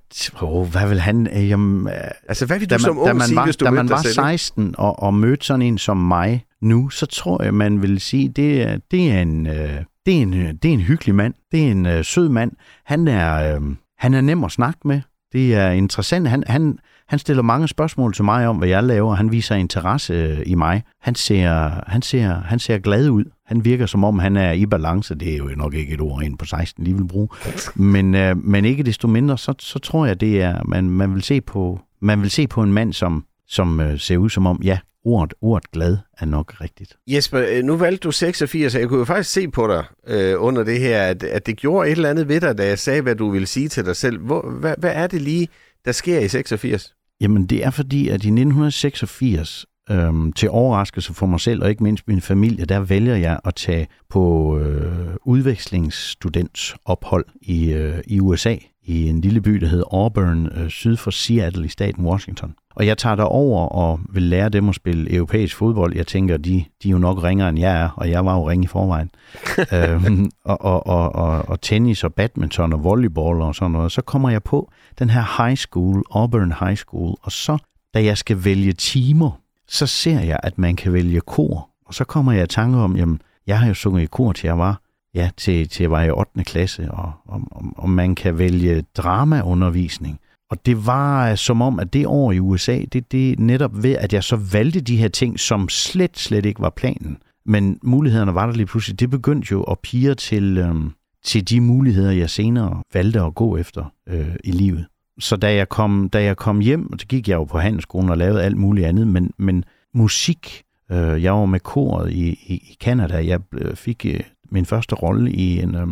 [0.42, 1.28] åh, hvad vil han...
[1.36, 1.94] Øh, jamen, øh,
[2.28, 3.70] Altså, hvad vil du da man, som da ung man sige, var, hvis du da
[3.70, 4.14] man var selv?
[4.14, 8.28] 16 og, og mødte sådan en som mig nu, så tror jeg, man vil sige,
[8.28, 11.34] det er, det er, en, øh, det er, en, øh, det er en hyggelig mand.
[11.52, 12.52] Det er en øh, sød mand.
[12.84, 13.62] Han er, øh,
[13.98, 15.00] han er nem at snakke med.
[15.32, 16.28] Det er interessant.
[16.28, 19.14] Han, han, han stiller mange spørgsmål til mig om, hvad jeg laver.
[19.14, 20.82] Han viser interesse øh, i mig.
[21.00, 23.24] Han ser, han, ser, han ser glad ud.
[23.52, 25.14] Han virker som om, han er i balance.
[25.14, 27.28] Det er jo nok ikke et ord ind på 16, lige vil bruge.
[27.74, 31.22] Men, øh, men ikke desto mindre, så, så tror jeg, det er, man, man, vil
[31.22, 34.60] se på, man vil se på en mand, som, som øh, ser ud som om,
[34.64, 36.96] ja, ordet, ordet glad er nok rigtigt.
[37.06, 40.34] Jesper, øh, nu valgte du 86, og jeg kunne jo faktisk se på dig øh,
[40.38, 43.02] under det her, at, at det gjorde et eller andet ved dig, da jeg sagde,
[43.02, 44.18] hvad du ville sige til dig selv.
[44.18, 45.48] Hvor, hvad, hvad er det lige,
[45.84, 46.94] der sker i 86?
[47.20, 51.82] Jamen, det er fordi, at i 1986, øhm, til overraskelse for mig selv og ikke
[51.82, 58.56] mindst min familie, der vælger jeg at tage på øh, udvekslingsstudentsophold i, øh, i USA,
[58.84, 62.54] i en lille by, der hedder Auburn, øh, syd for Seattle i staten Washington.
[62.74, 65.96] Og jeg tager derover og vil lære dem at spille europæisk fodbold.
[65.96, 68.48] Jeg tænker, de, de er jo nok ringere end jeg er, og jeg var jo
[68.48, 69.10] ringe i forvejen.
[69.74, 73.92] øhm, og, og, og, og, og tennis og badminton og volleyball og sådan noget.
[73.92, 77.58] Så kommer jeg på den her high school, Auburn High School, og så,
[77.94, 79.41] da jeg skal vælge timer,
[79.72, 81.70] så ser jeg, at man kan vælge kor.
[81.86, 84.46] Og så kommer jeg i tanke om, jamen, jeg har jo sunget i kor, til
[84.46, 84.80] jeg var,
[85.14, 86.44] ja, til, til jeg var i 8.
[86.44, 90.20] klasse, og, og, og, og man kan vælge dramaundervisning.
[90.50, 93.82] Og det var øh, som om, at det år i USA, det, det er netop
[93.82, 97.18] ved, at jeg så valgte de her ting, som slet, slet ikke var planen.
[97.46, 99.00] Men mulighederne var der lige pludselig.
[99.00, 100.92] Det begyndte jo at pige til, øhm,
[101.24, 104.86] til de muligheder, jeg senere valgte at gå efter øh, i livet.
[105.22, 108.10] Så da jeg, kom, da jeg kom hjem, og så gik jeg jo på handelsskolen
[108.10, 112.54] og lavede alt muligt andet, men, men musik, øh, jeg var med koret i, i,
[112.54, 115.86] i Canada, jeg øh, fik øh, min første rolle i en, øh,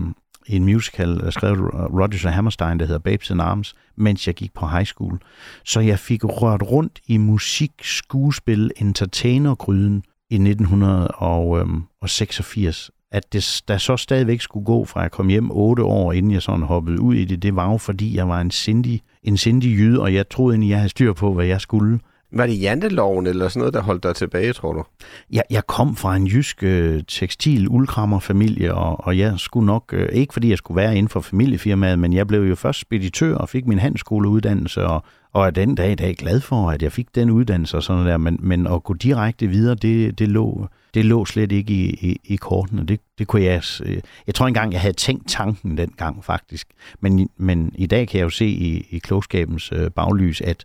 [0.46, 4.26] i en musical, øh, der skrev Rodgers og Hammerstein, der hedder Babes in Arms, mens
[4.26, 5.18] jeg gik på high school.
[5.64, 12.90] Så jeg fik rørt rundt i musik, skuespil, entertainergryden i 1986.
[13.12, 16.42] At det, der så stadigvæk skulle gå fra jeg kom hjem otte år, inden jeg
[16.42, 19.70] sådan hoppede ud i det, det var jo fordi, jeg var en sindig, en sindig
[19.70, 22.00] jyde, og jeg troede egentlig, jeg havde styr på, hvad jeg skulle.
[22.32, 24.84] Var det janteloven eller sådan noget, der holdt dig tilbage, tror du?
[25.32, 30.08] Jeg, jeg kom fra en jysk øh, tekstil uldkrammerfamilie, og, og jeg skulle nok, øh,
[30.12, 33.48] ikke fordi jeg skulle være inden for familiefirmaet, men jeg blev jo først speditør og
[33.48, 37.14] fik min handelsskoleuddannelse, og, og er den dag i dag glad for, at jeg fik
[37.14, 41.04] den uddannelse og sådan der, men, men at gå direkte videre, det, det, lå, det
[41.04, 42.86] lå slet ikke i, i, i kortene.
[42.86, 46.68] Det, det kunne jeg, øh, jeg tror engang, jeg havde tænkt tanken dengang faktisk,
[47.00, 50.64] men, men i dag kan jeg jo se i, i klogskabens øh, baglys, at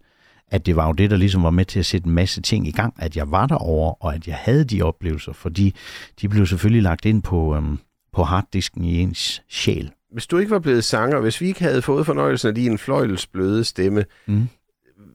[0.51, 2.67] at det var jo det, der ligesom var med til at sætte en masse ting
[2.67, 5.75] i gang, at jeg var derovre, og at jeg havde de oplevelser, fordi
[6.21, 7.77] de blev selvfølgelig lagt ind på, øhm,
[8.13, 9.91] på harddisken i ens sjæl.
[10.11, 13.63] Hvis du ikke var blevet sanger, hvis vi ikke havde fået fornøjelsen af din fløjlsbløde
[13.63, 14.47] stemme, Mm.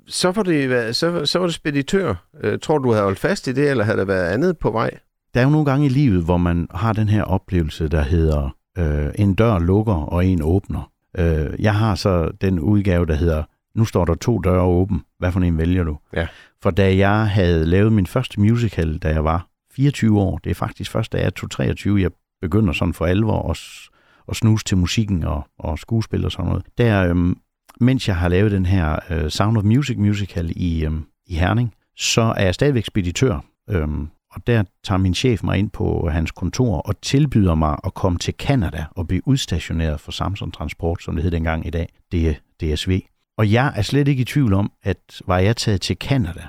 [0.07, 2.15] så var det, så, så var det speditør.
[2.43, 4.71] Øh, tror du, du havde holdt fast i det, eller havde der været andet på
[4.71, 4.91] vej?
[5.35, 8.57] Der er jo nogle gange i livet, hvor man har den her oplevelse, der hedder,
[8.79, 10.91] øh, en dør lukker, og en åbner.
[11.19, 13.43] Øh, jeg har så den udgave, der hedder,
[13.75, 15.03] nu står der to døre åben.
[15.19, 15.99] Hvad for en vælger du?
[16.13, 16.27] Ja.
[16.63, 20.55] For da jeg havde lavet min første musical, da jeg var 24 år, det er
[20.55, 22.11] faktisk først, da jeg er 23, jeg
[22.41, 23.61] begynder sådan for alvor at,
[24.29, 26.65] at snuse til musikken og, og skuespil og sådan noget.
[26.79, 27.39] Der, øhm,
[27.81, 31.75] mens jeg har lavet den her øh, Sound of Music musical i, øhm, i Herning,
[31.97, 33.45] så er jeg stadigvæk speditør.
[33.71, 37.95] Øhm, og der tager min chef mig ind på hans kontor og tilbyder mig at
[37.95, 41.89] komme til Kanada og blive udstationeret for Samsung Transport, som det hed dengang i dag,
[42.13, 43.01] det DSV.
[43.41, 46.43] Og jeg er slet ikke i tvivl om, at var jeg taget til Kanada,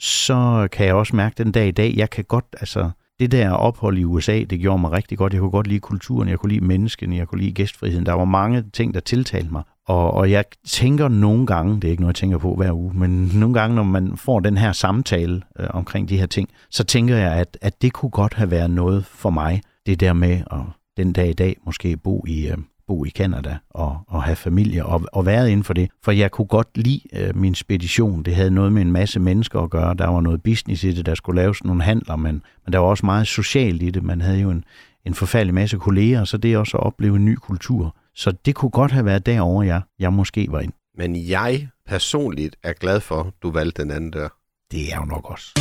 [0.00, 3.50] så kan jeg også mærke den dag i dag, jeg kan godt, altså det der
[3.50, 5.32] ophold i USA, det gjorde mig rigtig godt.
[5.32, 8.06] Jeg kunne godt lide kulturen, jeg kunne lide menneskene, jeg kunne lide gæstfriheden.
[8.06, 9.62] Der var mange ting, der tiltalte mig.
[9.86, 12.92] Og, og jeg tænker nogle gange, det er ikke noget, jeg tænker på hver uge,
[12.94, 16.84] men nogle gange, når man får den her samtale øh, omkring de her ting, så
[16.84, 19.62] tænker jeg, at, at det kunne godt have været noget for mig.
[19.86, 20.60] Det der med at
[20.96, 22.56] den dag i dag måske bo i, øh,
[22.88, 25.90] bo i Canada og, og have familie og, og været inden for det.
[26.02, 28.22] For jeg kunne godt lide øh, min spedition.
[28.22, 29.94] Det havde noget med en masse mennesker at gøre.
[29.94, 32.86] Der var noget business i det, der skulle laves nogle handler, men, men der var
[32.86, 34.02] også meget socialt i det.
[34.02, 34.64] Man havde jo en,
[35.06, 37.96] en forfærdelig masse kolleger, så det er også at opleve en ny kultur.
[38.14, 40.72] Så det kunne godt have været derovre, jeg, jeg måske var ind.
[40.98, 44.28] Men jeg personligt er glad for, at du valgte den anden dør.
[44.70, 45.52] Det er jo nok også.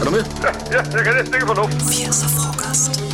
[0.00, 0.24] Er du med?
[1.68, 3.07] 80'er frokost.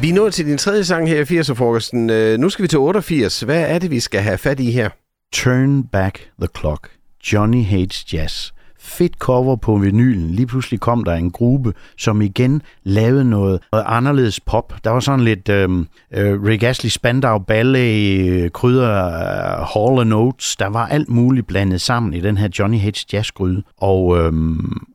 [0.00, 2.10] Vi er nået til din tredje sang her i 80'er-frokosten.
[2.10, 3.40] Øh, nu skal vi til 88.
[3.40, 4.88] Hvad er det, vi skal have fat i her?
[5.32, 6.88] Turn Back the Clock.
[7.32, 8.50] Johnny Hates Jazz.
[8.80, 10.30] Fedt cover på vinylen.
[10.30, 14.74] Lige pludselig kom der en gruppe, som igen lavede noget, noget anderledes pop.
[14.84, 18.94] Der var sådan lidt øhm, øh, Rick Astley Spandau Ballet, øh, krydder
[19.64, 20.56] Hall Hall Notes.
[20.56, 23.62] Der var alt muligt blandet sammen i den her Johnny Hates Jazz gryde.
[23.78, 24.32] Og, øh,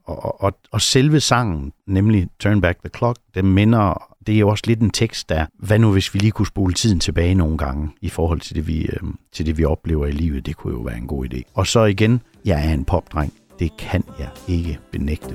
[0.06, 4.49] og, og, og selve sangen, nemlig Turn Back the Clock, den minder det er jo
[4.49, 7.57] også lidt en tekst, der, hvad nu hvis vi lige kunne spole tiden tilbage nogle
[7.57, 8.99] gange i forhold til det, vi, øh,
[9.34, 10.45] til det, vi oplever i livet.
[10.45, 11.41] Det kunne jo være en god idé.
[11.53, 13.34] Og så igen, jeg er en popdreng.
[13.59, 15.34] Det kan jeg ikke benægte.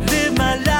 [0.00, 0.73] Live my life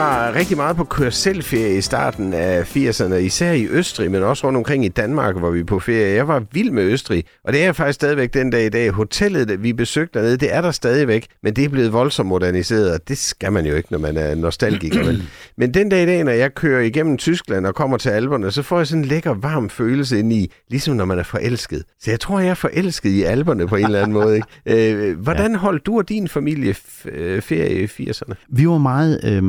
[0.00, 4.46] var rigtig meget på køre selvferie i starten af 80'erne, især i Østrig, men også
[4.46, 6.14] rundt omkring i Danmark, hvor vi på ferie.
[6.14, 8.90] Jeg var vild med Østrig, og det er faktisk stadigvæk den dag i dag.
[8.90, 13.08] Hotellet, vi besøgte dernede, det er der stadigvæk, men det er blevet voldsomt moderniseret, og
[13.08, 15.04] det skal man jo ikke, når man er nostalgiker.
[15.04, 15.22] vel?
[15.56, 18.62] Men den dag i dag, når jeg kører igennem Tyskland og kommer til Alperne, så
[18.62, 21.82] får jeg sådan en lækker, varm følelse ind i, ligesom når man er forelsket.
[22.00, 24.36] Så jeg tror, jeg er forelsket i Alperne på en eller anden måde.
[24.66, 24.92] Ikke?
[24.92, 26.74] Øh, hvordan holdt du og din familie
[27.04, 28.34] øh, ferie i 80'erne?
[28.48, 29.42] Vi var meget, øh,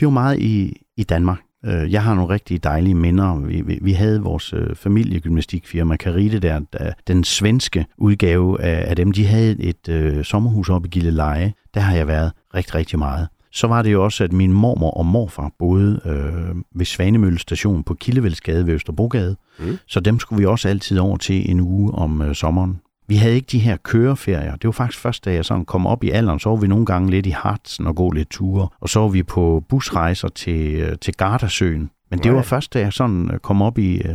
[0.00, 1.38] vi var meget i, i Danmark.
[1.64, 3.36] Øh, Jeg har nogle rigtig dejlige minder.
[3.36, 8.96] Vi, vi, vi havde vores øh, familiegymnastikfirma Carite der, der, den svenske udgave af, af
[8.96, 9.12] dem.
[9.12, 11.52] De havde et øh, sommerhus oppe i Gilleleje.
[11.74, 13.28] Der har jeg været rigtig, rigtig meget.
[13.52, 17.82] Så var det jo også, at min mormor og morfar boede øh, ved Svanemølle station
[17.82, 19.36] på Kildevældsgade ved Østerbrogade.
[19.58, 19.78] Mm.
[19.86, 22.80] Så dem skulle vi også altid over til en uge om øh, sommeren.
[23.08, 24.56] Vi havde ikke de her køreferier.
[24.56, 26.86] Det var faktisk først, da jeg sådan kom op i alderen, så var vi nogle
[26.86, 28.68] gange lidt i Hartsen og gå lidt ture.
[28.80, 31.90] Og så var vi på busrejser til, øh, til Gardasøen.
[32.10, 34.14] Men det var først, da jeg sådan øh, kom op i, øh,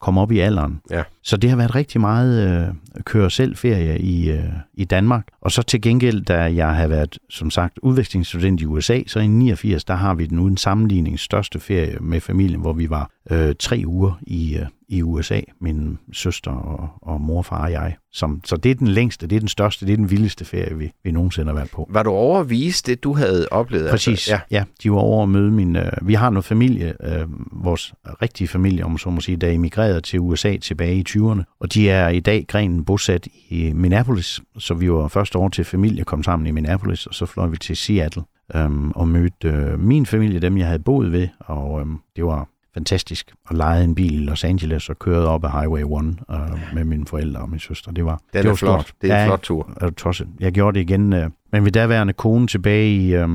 [0.00, 0.80] komme op i alderen.
[0.90, 1.02] Ja.
[1.22, 2.74] Så det har været rigtig meget øh,
[3.04, 5.26] køre selv ferie i, øh, i Danmark.
[5.40, 9.26] Og så til gengæld, da jeg har været, som sagt, udvekslingsstudent i USA, så i
[9.26, 13.54] 89, der har vi den uden sammenligning største ferie med familien, hvor vi var øh,
[13.58, 17.96] tre uger i, øh, i USA, min søster og, og morfar og jeg.
[18.12, 20.78] Som, så det er den længste, det er den største, det er den vildeste ferie,
[20.78, 21.88] vi, vi nogensinde har været på.
[21.90, 23.90] Var du overvist det, du havde oplevet?
[23.90, 24.58] Præcis, Altså, ja.
[24.58, 24.64] ja.
[24.82, 25.76] De var over at møde min...
[25.76, 27.26] Øh, vi har noget familie, øh,
[27.64, 31.56] vores rigtige familie, om så må sige, der emigrerede til USA tilbage i 20'erne.
[31.60, 35.64] Og de er i dag grenen bosat i Minneapolis, så vi var først over til
[35.64, 38.22] familie, kom sammen i Minneapolis, og så fløj vi til Seattle
[38.54, 42.48] øhm, og mødte øh, min familie, dem jeg havde boet ved, og øhm, det var
[42.74, 43.32] fantastisk.
[43.46, 46.84] Og lejede en bil i Los Angeles og kørede op ad Highway 1 øh, med
[46.84, 47.92] mine forældre og min søster.
[47.92, 48.80] Det var, det var flot.
[48.80, 48.92] stort.
[49.02, 49.72] Det er en Ja, flot tur.
[49.80, 50.28] er du tosset?
[50.40, 53.28] Jeg gjorde det igen, øh, men ved daværende kone tilbage i øh,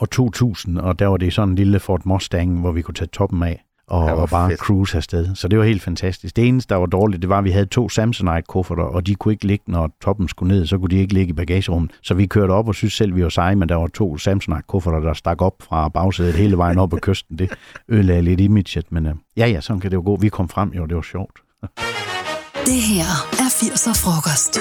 [0.00, 3.08] år 2000, og der var det sådan en lille Ford Mustang, hvor vi kunne tage
[3.12, 3.62] toppen af.
[3.88, 4.60] Og, og bare fedt.
[4.60, 5.34] cruise afsted.
[5.34, 6.36] Så det var helt fantastisk.
[6.36, 9.32] Det eneste, der var dårligt, det var, at vi havde to Samsonite-kufferter, og de kunne
[9.34, 11.90] ikke ligge, når toppen skulle ned, så kunne de ikke ligge i bagagerummet.
[12.02, 15.00] Så vi kørte op og synes selv, vi var seje, men der var to Samsonite-kufferter,
[15.00, 17.38] der stak op fra bagsædet hele vejen op ad kysten.
[17.38, 17.50] Det
[17.88, 20.16] ødelagde lidt imaget, men øh, ja, ja, sådan kan det jo gå.
[20.16, 21.38] Vi kom frem, jo, det var sjovt.
[22.66, 24.58] Det her er 80'er frokost.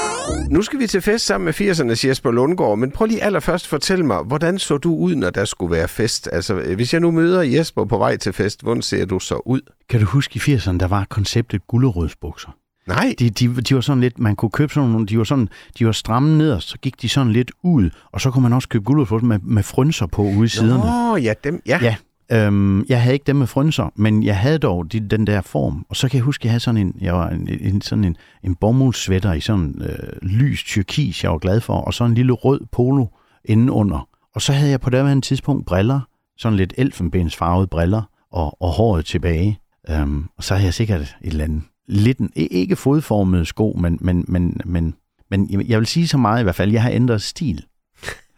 [0.52, 4.06] Nu skal vi til fest sammen med 80'ernes Jesper Lundgaard, men prøv lige allerførst fortæl
[4.06, 6.30] mig, hvordan så du ud, når der skulle være fest?
[6.32, 9.36] Altså, øh, hvis jeg nu møder Jesper på vej til fest, hvordan ser du så
[9.46, 9.62] ud?
[9.90, 12.50] Kan du huske i 80'erne, der var konceptet gullerødsbukser?
[12.88, 15.50] Nej, De, de, de var sådan lidt, man kunne købe sådan nogle, de var sådan,
[15.80, 18.70] de var stramme nederst, så gik de sådan lidt ud, og så kunne man også
[18.70, 21.14] købe gulderødsbukser med, med frynser på ude i siderne.
[21.14, 21.80] Åh, ja, dem, ja.
[21.82, 21.96] Ja,
[22.32, 25.86] øhm, jeg havde ikke dem med frynser, men jeg havde dog de, den der form.
[25.90, 28.04] Og så kan jeg huske, at jeg havde sådan en, jeg var en, en, sådan
[28.04, 32.14] en, en bomuldsvætter i sådan øh, lys tyrkis, jeg var glad for, og så en
[32.14, 33.06] lille rød polo
[33.46, 34.08] indenunder.
[34.36, 36.00] Og så havde jeg på det tidspunkt briller,
[36.38, 38.02] sådan lidt elfenbensfarvede briller,
[38.32, 39.60] og, og håret tilbage.
[39.90, 43.78] Øhm, og så havde jeg sikkert et eller andet, lidt en, e-, ikke fodformede sko,
[43.80, 44.96] men, men, men, men,
[45.30, 47.66] men jeg vil sige så meget i hvert fald, jeg har ændret stil.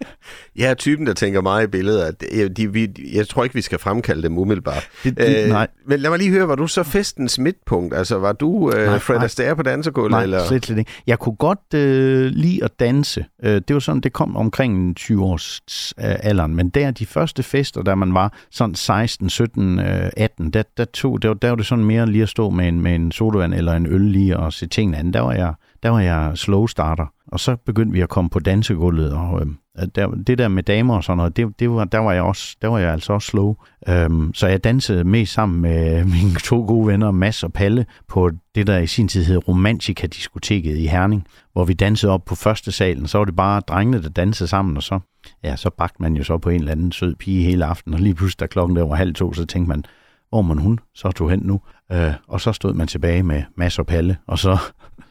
[0.56, 2.06] Jeg er typen, der tænker meget i billeder.
[2.08, 2.24] at
[2.58, 4.88] de, vi, jeg tror ikke, vi skal fremkalde dem umiddelbart.
[5.04, 5.68] Det- det- nej.
[5.88, 7.96] Men lad mig lige høre, var du så festens midtpunkt?
[7.96, 9.24] Altså, var du øh, Nej, Fred.
[9.24, 10.12] Astaire på dansegulvet?
[10.12, 10.46] Nej, eller?
[10.46, 10.92] slet, slet ikke.
[11.08, 13.26] Jeg kunne godt øh, lide at danse.
[13.44, 15.62] Øh, det var sådan, det kom omkring 20 års
[16.00, 20.50] øh, alderen, men der de første fester, da man var sådan 16, 17, øh, 18,
[20.52, 22.96] der, der, tog, der, der var det sådan mere lige at stå med en, med
[22.96, 25.14] en sodavand eller en øl lige og se tingene an.
[25.14, 25.54] Der var jeg,
[25.84, 29.48] der var jeg slow starter, og så begyndte vi at komme på dansegulvet, og øh,
[29.96, 32.56] der, det der med damer og sådan noget, det, det var, der var jeg også,
[32.62, 33.56] der var jeg altså også slow.
[33.88, 38.32] Øhm, så jeg dansede mest sammen med mine to gode venner, Mads og Palle, på
[38.56, 42.72] det, der i sin tid hed Romantika-diskoteket i Herning, hvor vi dansede op på første
[42.72, 43.08] salen.
[43.08, 45.00] Så var det bare drengene, der dansede sammen, og så,
[45.44, 48.00] ja, så bagte man jo så på en eller anden sød pige hele aften, og
[48.00, 49.84] lige pludselig, da klokken der var halv to, så tænkte man,
[50.30, 51.62] hvor man hun så tog hen nu.
[51.92, 54.58] Øh, og så stod man tilbage med masser og Palle, og så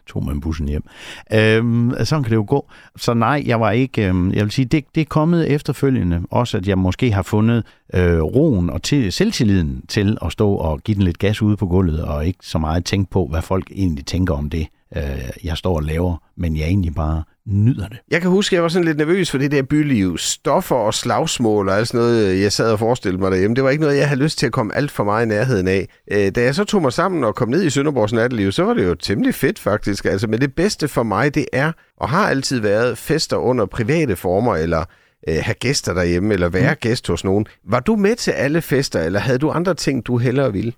[0.07, 0.85] tog man bussen hjem.
[1.33, 2.71] Øhm, sådan kan det jo gå.
[2.97, 6.57] Så nej, jeg var ikke, øhm, jeg vil sige, det, det er kommet efterfølgende, også
[6.57, 10.95] at jeg måske har fundet øh, roen og til, selvtilliden til at stå og give
[10.95, 14.07] den lidt gas ude på gulvet, og ikke så meget tænke på, hvad folk egentlig
[14.07, 15.03] tænker om det, øh,
[15.45, 17.99] jeg står og laver, men jeg egentlig bare nyder det.
[18.11, 20.19] Jeg kan huske, at jeg var sådan lidt nervøs for det der byliv.
[20.19, 23.55] Stoffer og slagsmål og alt sådan noget, jeg sad og forestillede mig derhjemme.
[23.57, 25.69] Det var ikke noget, jeg havde lyst til at komme alt for meget i nærheden
[25.69, 25.89] af.
[26.13, 28.75] Øh, Da jeg så tog mig sammen og kom ned i Sønderborgs natteliv, så var
[28.75, 30.05] det jo temmelig fedt faktisk.
[30.05, 34.17] Altså, men det bedste for mig, det er, og har altid været, fester under private
[34.17, 34.85] former, eller
[35.29, 36.79] øh, have gæster derhjemme, eller være mm.
[36.81, 37.47] gæst hos nogen.
[37.69, 40.73] Var du med til alle fester, eller havde du andre ting, du hellere ville?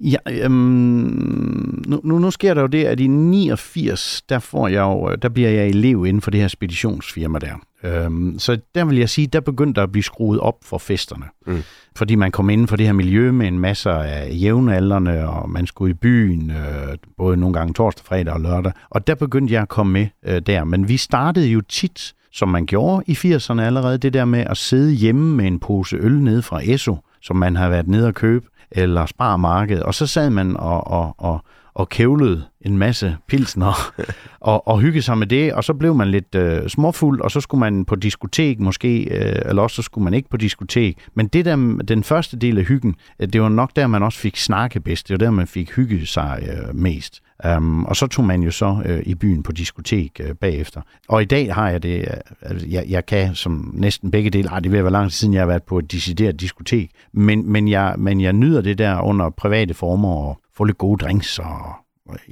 [0.00, 4.80] Ja, øhm, nu, nu, nu sker der jo det, at i 89, der, får jeg
[4.80, 7.54] jo, der bliver jeg elev inden for det her speditionsfirma der.
[7.84, 11.24] Øhm, så der vil jeg sige, der begyndte der at blive skruet op for festerne.
[11.46, 11.62] Mm.
[11.96, 15.66] Fordi man kom inden for det her miljø med en masse af jævnaldrende, og man
[15.66, 18.72] skulle i byen, øh, både nogle gange torsdag, fredag og lørdag.
[18.90, 20.64] Og der begyndte jeg at komme med øh, der.
[20.64, 24.56] Men vi startede jo tit, som man gjorde i 80'erne allerede, det der med at
[24.56, 28.14] sidde hjemme med en pose øl nede fra Esso, som man har været nede og
[28.14, 31.44] købe, eller sparmarked, og så sad man og, og, og,
[31.74, 33.92] og kævlede en masse pilsner
[34.40, 37.40] og, og hyggede sig med det, og så blev man lidt øh, småfuld, og så
[37.40, 40.98] skulle man på diskotek måske, øh, eller også så skulle man ikke på diskotek.
[41.14, 41.56] Men det der,
[41.88, 45.08] den første del af hyggen, øh, det var nok der, man også fik snakke bedst.
[45.08, 47.20] Det var der, man fik hygge sig øh, mest.
[47.44, 50.80] Um, og så tog man jo så øh, i byen på diskotek øh, bagefter.
[51.08, 52.06] Og i dag har jeg det, øh,
[52.42, 55.34] altså, jeg, jeg kan som næsten begge dele, ah, det vil være lang tid siden,
[55.34, 59.00] jeg har været på et decideret diskotek, men, men, jeg, men jeg nyder det der
[59.00, 61.74] under private former og få lidt gode drinks og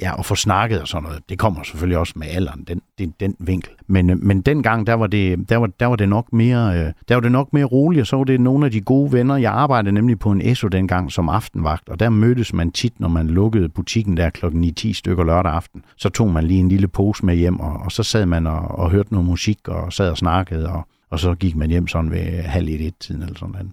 [0.01, 1.23] ja, og få snakket og sådan noget.
[1.29, 3.73] Det kommer selvfølgelig også med alderen, den, den, den vinkel.
[3.87, 6.93] Men, øh, men dengang, der var, det, der, var, der var det nok mere, øh,
[7.09, 9.37] der var det nok mere roligt, og så var det nogle af de gode venner.
[9.37, 13.09] Jeg arbejdede nemlig på en ESO dengang som aftenvagt, og der mødtes man tit, når
[13.09, 15.85] man lukkede butikken der klokken 9-10 stykker lørdag aften.
[15.97, 18.61] Så tog man lige en lille pose med hjem, og, og så sad man og,
[18.61, 22.11] og hørte noget musik, og sad og snakkede, og, og så gik man hjem sådan
[22.11, 23.71] ved halv et, et tiden eller sådan noget.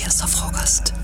[0.00, 0.94] 80'er frokost.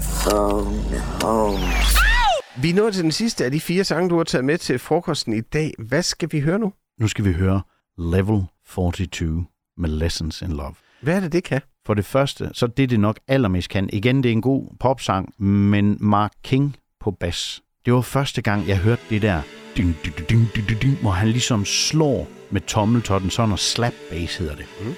[2.63, 4.79] Vi er nået til den sidste af de fire sange, du har taget med til
[4.79, 5.75] frokosten i dag.
[5.79, 6.73] Hvad skal vi høre nu?
[7.01, 7.63] Nu skal vi høre
[7.99, 9.45] Level 42
[9.77, 10.75] med Lessons in Love.
[11.01, 11.61] Hvad er det, det kan?
[11.87, 13.91] For det første, så det det nok allermest kan.
[13.93, 17.63] Igen, det er en god popsang, men Mark King på bas.
[17.85, 19.43] Det var første gang, jeg hørte det der,
[19.77, 24.37] ding, ding, ding, ding, ding, hvor han ligesom slår med tommeltotten, sådan og slap bass
[24.37, 24.67] hedder det.
[24.81, 24.95] Mm.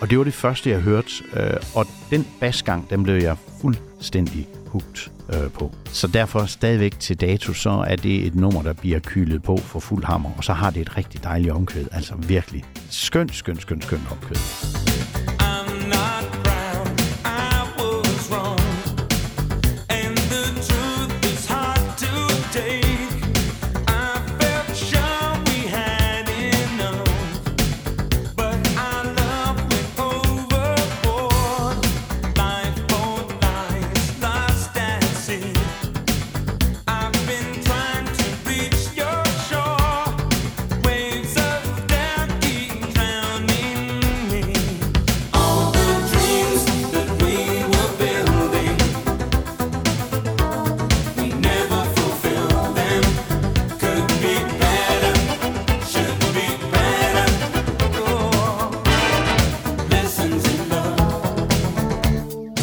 [0.00, 4.48] Og det var det første, jeg hørte, øh, og den basgang, den blev jeg fuldstændig
[4.72, 5.74] hugt øh, på.
[5.84, 9.80] Så derfor stadigvæk til dato, så er det et nummer, der bliver kylet på for
[9.80, 11.84] fuld hammer, og så har det et rigtig dejligt omkød.
[11.92, 14.36] Altså virkelig skønt, skønt, skønt, skønt omkød.
[15.40, 16.41] I'm not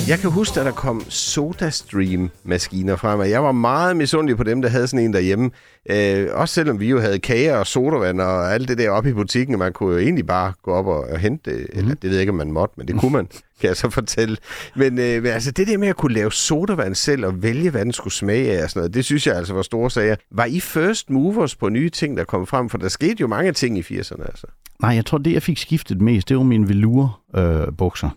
[0.10, 4.62] Jeg kan huske, at der kom SodaStream-maskiner frem, og jeg var meget misundelig på dem,
[4.62, 5.52] der havde sådan en derhjemme.
[5.90, 9.14] Øh, også selvom vi jo havde kager og sodavand og alt det der oppe i
[9.14, 11.68] butikken, og man kunne jo egentlig bare gå op og, og hente det.
[11.74, 13.28] Eller det ved jeg ikke, om man måtte, men det kunne man,
[13.60, 14.38] kan jeg så fortælle.
[14.76, 17.86] Men, øh, men altså det der med at kunne lave sodavand selv og vælge, hvad
[17.86, 20.16] den skulle smage af og sådan noget, det synes jeg altså var store sager.
[20.32, 22.70] Var I first movers på nye ting, der kom frem?
[22.70, 24.48] For der skete jo mange ting i 80'erne, altså.
[24.82, 27.68] Nej, jeg tror, det jeg fik skiftet mest, det var mine velour-bukser.
[27.68, 28.10] Øh, bukser.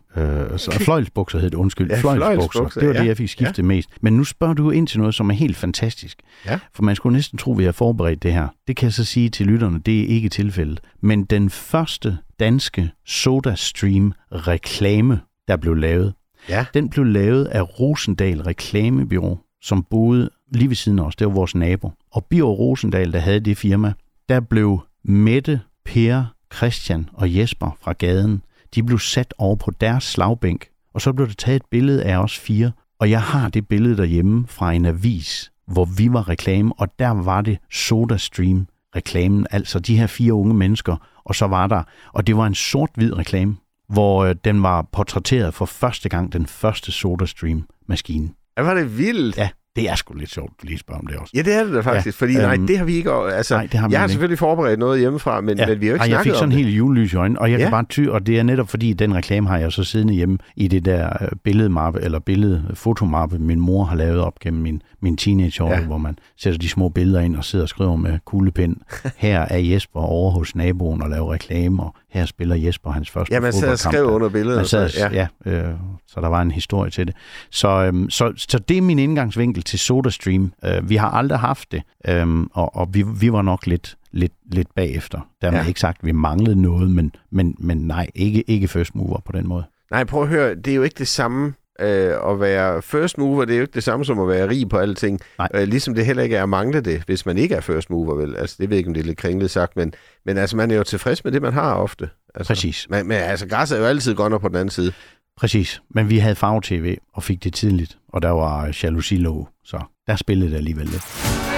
[0.52, 1.90] øh, så fløjlsbukser hed det, undskyld.
[1.90, 2.34] Ja, fløjlsbukser.
[2.36, 3.00] fløjlsbukser, Det var ja.
[3.00, 3.62] det, jeg fik skiftet ja.
[3.62, 3.88] mest.
[4.00, 6.18] Men nu spørger du ind til noget, som er helt fantastisk.
[6.46, 6.58] Ja.
[6.74, 8.48] For man skulle næsten tro, at vi har forberedt det her.
[8.66, 10.80] Det kan jeg så sige til lytterne, det er ikke tilfældet.
[11.00, 15.18] Men den første danske SodaStream-reklame,
[15.52, 16.14] der blev lavet,
[16.48, 16.64] Ja.
[16.74, 21.16] den blev lavet af Rosendal Reklamebyrå, som boede lige ved siden af os.
[21.16, 21.90] Det var vores nabo.
[22.12, 23.92] Og Biver Rosendal, der havde det firma,
[24.28, 26.24] der blev Mette, Per,
[26.54, 28.42] Christian og Jesper fra gaden,
[28.74, 32.16] de blev sat over på deres slagbænk, og så blev der taget et billede af
[32.16, 36.72] os fire, og jeg har det billede derhjemme fra en avis, hvor vi var reklame,
[36.78, 41.66] og der var det SodaStream reklamen, altså de her fire unge mennesker, og så var
[41.66, 41.82] der,
[42.12, 43.56] og det var en sort-hvid reklame,
[43.92, 48.28] hvor øh, den var portrætteret for første gang, den første SodaStream-maskine.
[48.58, 49.36] Ja, var det vildt.
[49.38, 51.32] Ja, det er sgu lidt sjovt at lige spørge om det også.
[51.36, 53.10] Ja, det er det da faktisk, Ja, fordi nej, øhm, det har vi ikke...
[53.12, 54.12] Altså, nej, det har jeg har ikke.
[54.12, 55.66] selvfølgelig forberedt noget hjemmefra, men, ja.
[55.66, 57.50] men vi har jo ikke Ej, jeg snakket fik sådan helt julelys i øjnene, og
[57.50, 57.64] jeg Ja.
[57.64, 60.38] kan bare ty, og det er netop fordi, den reklame har jeg så siddende hjemme
[60.56, 64.82] i det der øh, billedmappe, eller billede, fotomappe, min mor har lavet op gennem min,
[65.00, 65.78] min teenageår, Ja.
[65.80, 65.84] ja.
[65.86, 68.76] hvor man sætter de små billeder ind og sidder og skriver med kuglepind.
[69.16, 73.34] Her er Jesper over hos naboen og laver reklame, og her spiller Jesper hans første
[73.34, 73.94] Ja, man sad og fodboldkamp.
[73.94, 74.56] skrev under billedet.
[74.56, 75.74] Man og så- sad, ja, ja øh,
[76.06, 77.16] så der var en historie til det.
[77.50, 80.52] Så, øhm, så, så det er min indgangsvinkel til SodaStream.
[80.64, 84.32] Øh, vi har aldrig haft det, øhm, og, og vi, vi var nok lidt, lidt,
[84.52, 85.20] lidt bagefter.
[85.42, 85.62] Dermed Ja.
[85.62, 85.68] ja.
[85.68, 89.32] ikke sagt, at vi manglede noget, men, men, men nej, ikke, ikke first mover på
[89.32, 89.64] den måde.
[89.90, 93.44] Nej, prøv at høre, det er jo ikke det samme øh, at være first mover,
[93.44, 95.20] det er jo ikke det samme som at være rig på alting.
[95.38, 95.48] Nej.
[95.54, 98.14] Øh, ligesom det heller ikke er at mangle det, hvis man ikke er first mover,
[98.14, 98.36] vel?
[98.36, 99.94] Altså, det ved jeg ikke, om det er lidt kringlet sagt, men,
[100.26, 102.10] men altså, man er jo tilfreds med det, man har ofte.
[102.34, 102.86] Altså, Præcis.
[102.90, 104.92] Men, men altså, græs er jo altid grønnere på den anden side.
[105.36, 105.82] Præcis.
[105.90, 110.50] Men vi havde farve-tv og fik det tidligt, og der var jalousilov, så der spillede
[110.50, 111.51] det alligevel lidt.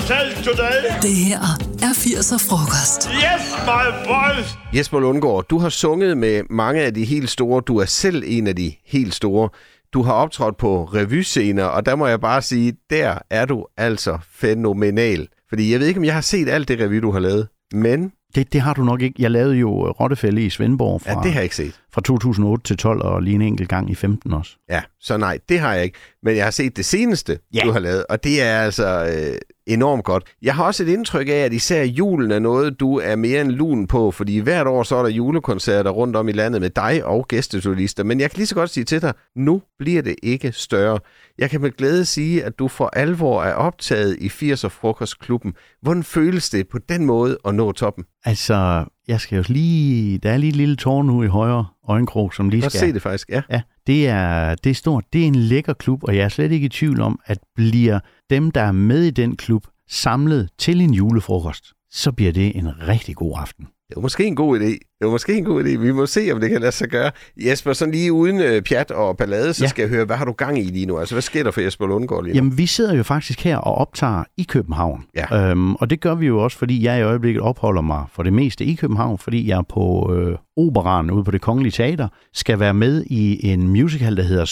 [0.00, 0.82] Taste today?
[1.02, 1.38] Det her
[1.82, 3.08] er 80'er frokost.
[3.10, 4.58] Yes, my boys.
[4.76, 7.62] Jesper Lundgaard, du har sunget med mange af de helt store.
[7.66, 9.48] Du er selv en af de helt store.
[9.92, 14.18] Du har optrådt på revyscener, og der må jeg bare sige, der er du altså
[14.32, 15.28] fænomenal.
[15.48, 18.12] Fordi jeg ved ikke, om jeg har set alt det revy, du har lavet, men
[18.34, 19.22] Det, det har du nok ikke.
[19.22, 21.80] Jeg lavede jo Rottefælde i Svendborg fra, ja, det har jeg ikke set.
[21.94, 24.50] fra 2008 til 12, og lige en enkelt gang i 15 også.
[24.70, 25.98] Ja, så nej, det har jeg ikke.
[26.22, 27.60] Men jeg har set det seneste, Ja.
[27.64, 28.86] du har lavet, og det er altså
[29.16, 30.24] øh, enormt godt.
[30.42, 33.50] Jeg har også et indtryk af, at især julen er noget, du er mere end
[33.50, 37.04] lun på, fordi hvert år så er der julekoncerter rundt om i landet med dig
[37.04, 38.04] og gæstesolister.
[38.04, 40.98] Men jeg kan lige så godt sige til dig, nu bliver det ikke større.
[41.38, 45.54] Jeg kan med glæde sige, at du for alvor er optaget i 80'er Frokostklubben.
[45.82, 48.04] Hvordan føles det på den måde at nå toppen?
[48.24, 50.18] Altså, jeg skal jo lige...
[50.18, 52.80] Der er lige et lille tårn nu i højre øjenkrog, som lige Jeg skal...
[52.80, 53.42] se det faktisk, ja.
[53.50, 55.04] Ja, det er, det er stort.
[55.12, 58.00] Det er en lækker klub, og jeg er slet ikke i tvivl om, at bliver
[58.30, 62.88] dem, der er med i den klub, samlet til en julefrokost, så bliver det en
[62.88, 63.66] rigtig god aften.
[63.88, 64.64] Det var måske en god idé.
[64.64, 65.78] Det var måske en god idé.
[65.78, 67.10] Vi må se, om det kan lade sig gøre.
[67.36, 69.68] Jesper, sådan lige uden øh, pjat og ballade, så ja.
[69.68, 70.98] Skal jeg høre, hvad har du gang i lige nu?
[70.98, 72.36] Altså, hvad sker der for Jesper Lundgaard lige nu?
[72.36, 75.04] Jamen, vi sidder jo faktisk her og optager i København.
[75.16, 75.50] Ja.
[75.50, 78.32] Øhm, og det gør vi jo også, fordi jeg i øjeblikket opholder mig for det
[78.32, 82.74] meste i København, fordi jeg på øh, operan ude på det Kongelige Teater skal være
[82.74, 84.44] med i en musical, der hedder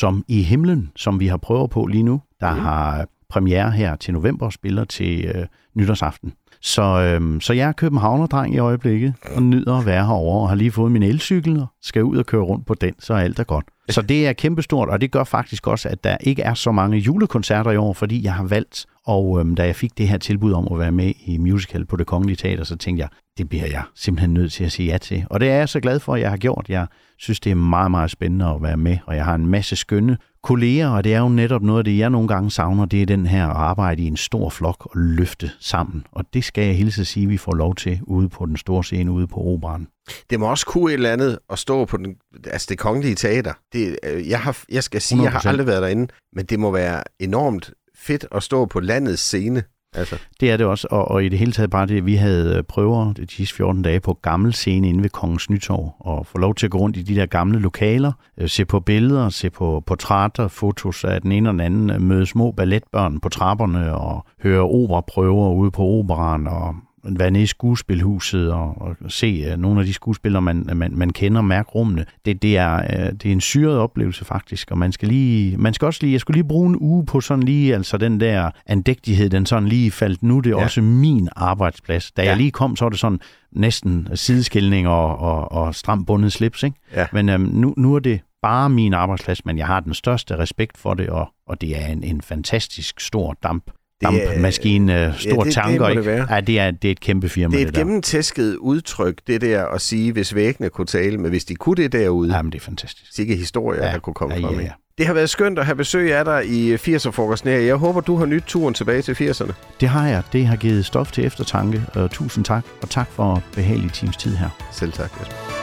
[0.00, 2.60] Som i himlen, som vi har prøver på lige nu, der mm.
[2.60, 6.32] har premiere her til november og spiller til øh, nytårsaften.
[6.62, 10.56] Så, øhm, så jeg er københavnerdreng i øjeblikket og nyder at være herovre og har
[10.56, 13.44] lige fået min elcykel og skal ud og køre rundt på den, så alt er
[13.44, 13.64] godt.
[13.90, 16.98] Så det er kæmpestort, og det gør faktisk også, at der ikke er så mange
[16.98, 20.52] julekoncerter i år, fordi jeg har valgt, og øhm, da jeg fik det her tilbud
[20.52, 23.66] om at være med i musical på det Kongelige Teater, så tænkte jeg, det bliver
[23.66, 25.26] jeg simpelthen nødt til at sige ja til.
[25.30, 26.66] Og det er jeg så glad for, at jeg har gjort.
[26.68, 26.86] Jeg
[27.18, 30.18] synes, det er meget, meget spændende at være med, og jeg har en masse skønne
[30.42, 33.06] kolleger, og det er jo netop noget af det, jeg nogle gange savner, det er
[33.06, 36.06] den her at arbejde i en stor flok og løfte sammen.
[36.12, 38.56] Og det skal jeg hilse at sige, at vi får lov til ude på den
[38.56, 39.86] store scene, ude på operan.
[40.30, 43.52] Det må også kunne et eller andet at stå på den, altså det kongelige teater.
[43.72, 45.48] Det, øh, jeg, har, jeg skal sige, jeg har 100%.
[45.48, 47.72] aldrig været derinde, men det må være enormt
[48.02, 49.62] fedt at stå på landets scene.
[49.94, 52.56] Altså, Det er det også, og, og i det hele taget bare det, vi havde
[52.56, 56.38] øh, prøver de sidste 14 dage på gammel scene inde ved Kongens Nytorv, og få
[56.38, 59.50] lov til at gå rundt i de der gamle lokaler, øh, se på billeder, se
[59.50, 63.94] på portrætter, fotos af den ene og den anden, øh, møde små balletbørn på trapperne,
[63.96, 66.74] og høre operaprøver ude på operan, og
[67.04, 71.10] være nede i skuespilhuset og, og se uh, nogle af de skuespillere, man, man, man
[71.10, 72.04] kender, mærke rummene.
[72.24, 75.74] Det, det, er, uh, det er en syret oplevelse faktisk, og man skal lige, man
[75.74, 78.50] skal også lige, jeg skulle lige bruge en uge på sådan lige, altså den der
[78.66, 80.56] andægtighed, den sådan lige faldt, nu er det Ja.
[80.62, 82.12] også min arbejdsplads.
[82.12, 82.28] Da Ja.
[82.28, 83.20] jeg lige kom, så var det sådan
[83.52, 86.76] næsten sideskilning og, og, og stram bundet slips, ikke?
[86.94, 87.06] Ja.
[87.12, 90.78] Men øhm, nu, nu er det bare min arbejdsplads, men jeg har den største respekt
[90.78, 93.72] for det, og, og det er en, en fantastisk stor damp Det
[94.02, 95.80] dampmaskine, øh, store det- det tanker.
[95.80, 96.26] må det ikke?
[96.34, 97.80] Ja, det er, det er et kæmpe firma, Det er det, et der.
[97.84, 101.92] gennemtæsket udtryk, det der at sige, hvis væggene kunne tale, men hvis de kunne det
[101.92, 103.14] derude, Jamen, det er fantastisk.
[103.14, 104.54] sikke historier, Ja, der kunne komme ja, frem.
[104.58, 104.70] ja, ja.
[104.98, 107.58] Det har været skønt at have besøg af dig i 80'er-frokosten her.
[107.58, 109.52] Jeg håber, du har nyt turen tilbage til 80'erne.
[109.80, 110.22] Det har jeg.
[110.32, 111.82] Det har givet stof til eftertanke.
[111.94, 114.48] Og tusind tak, og tak for behagelig times tid her.
[114.72, 115.61] Selv tak, Jesper.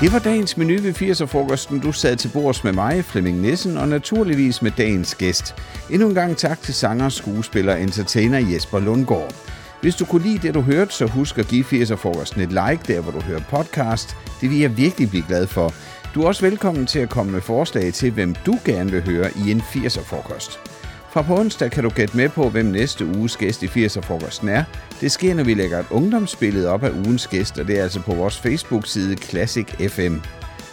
[0.00, 1.80] Det var dagens menu ved 80'er-frokosten.
[1.80, 5.54] Du sad til bords med mig, Flemming Nissen, og naturligvis med dagens gæst.
[5.90, 9.34] Endnu en gang tak til sanger, skuespiller og entertainer Jesper Lundgaard.
[9.80, 13.00] Hvis du kunne lide det, du hørte, så husk at give 80'er-frokosten et like, der
[13.00, 14.16] hvor du hører podcast.
[14.40, 15.74] Det vil jeg virkelig blive glad for.
[16.14, 19.30] Du er også velkommen til at komme med forslag til, hvem du gerne vil høre
[19.46, 20.79] i en 80'er-frokost.
[21.12, 24.64] Fra på onsdag kan du gætte med på, hvem næste uges gæst i 80'er-frokosten er.
[25.00, 28.00] Det sker, når vi lægger et ungdomsbillede op af ugens gæst, og det er altså
[28.00, 30.16] på vores Facebook-side Classic FM.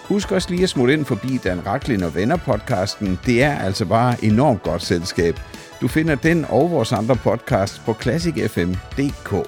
[0.03, 3.19] Husk også lige at smutte ind forbi Dan Raklin og Venner podcasten.
[3.25, 5.39] Det er altså bare enormt godt selskab.
[5.81, 9.47] Du finder den og vores andre podcast på classicfm.dk.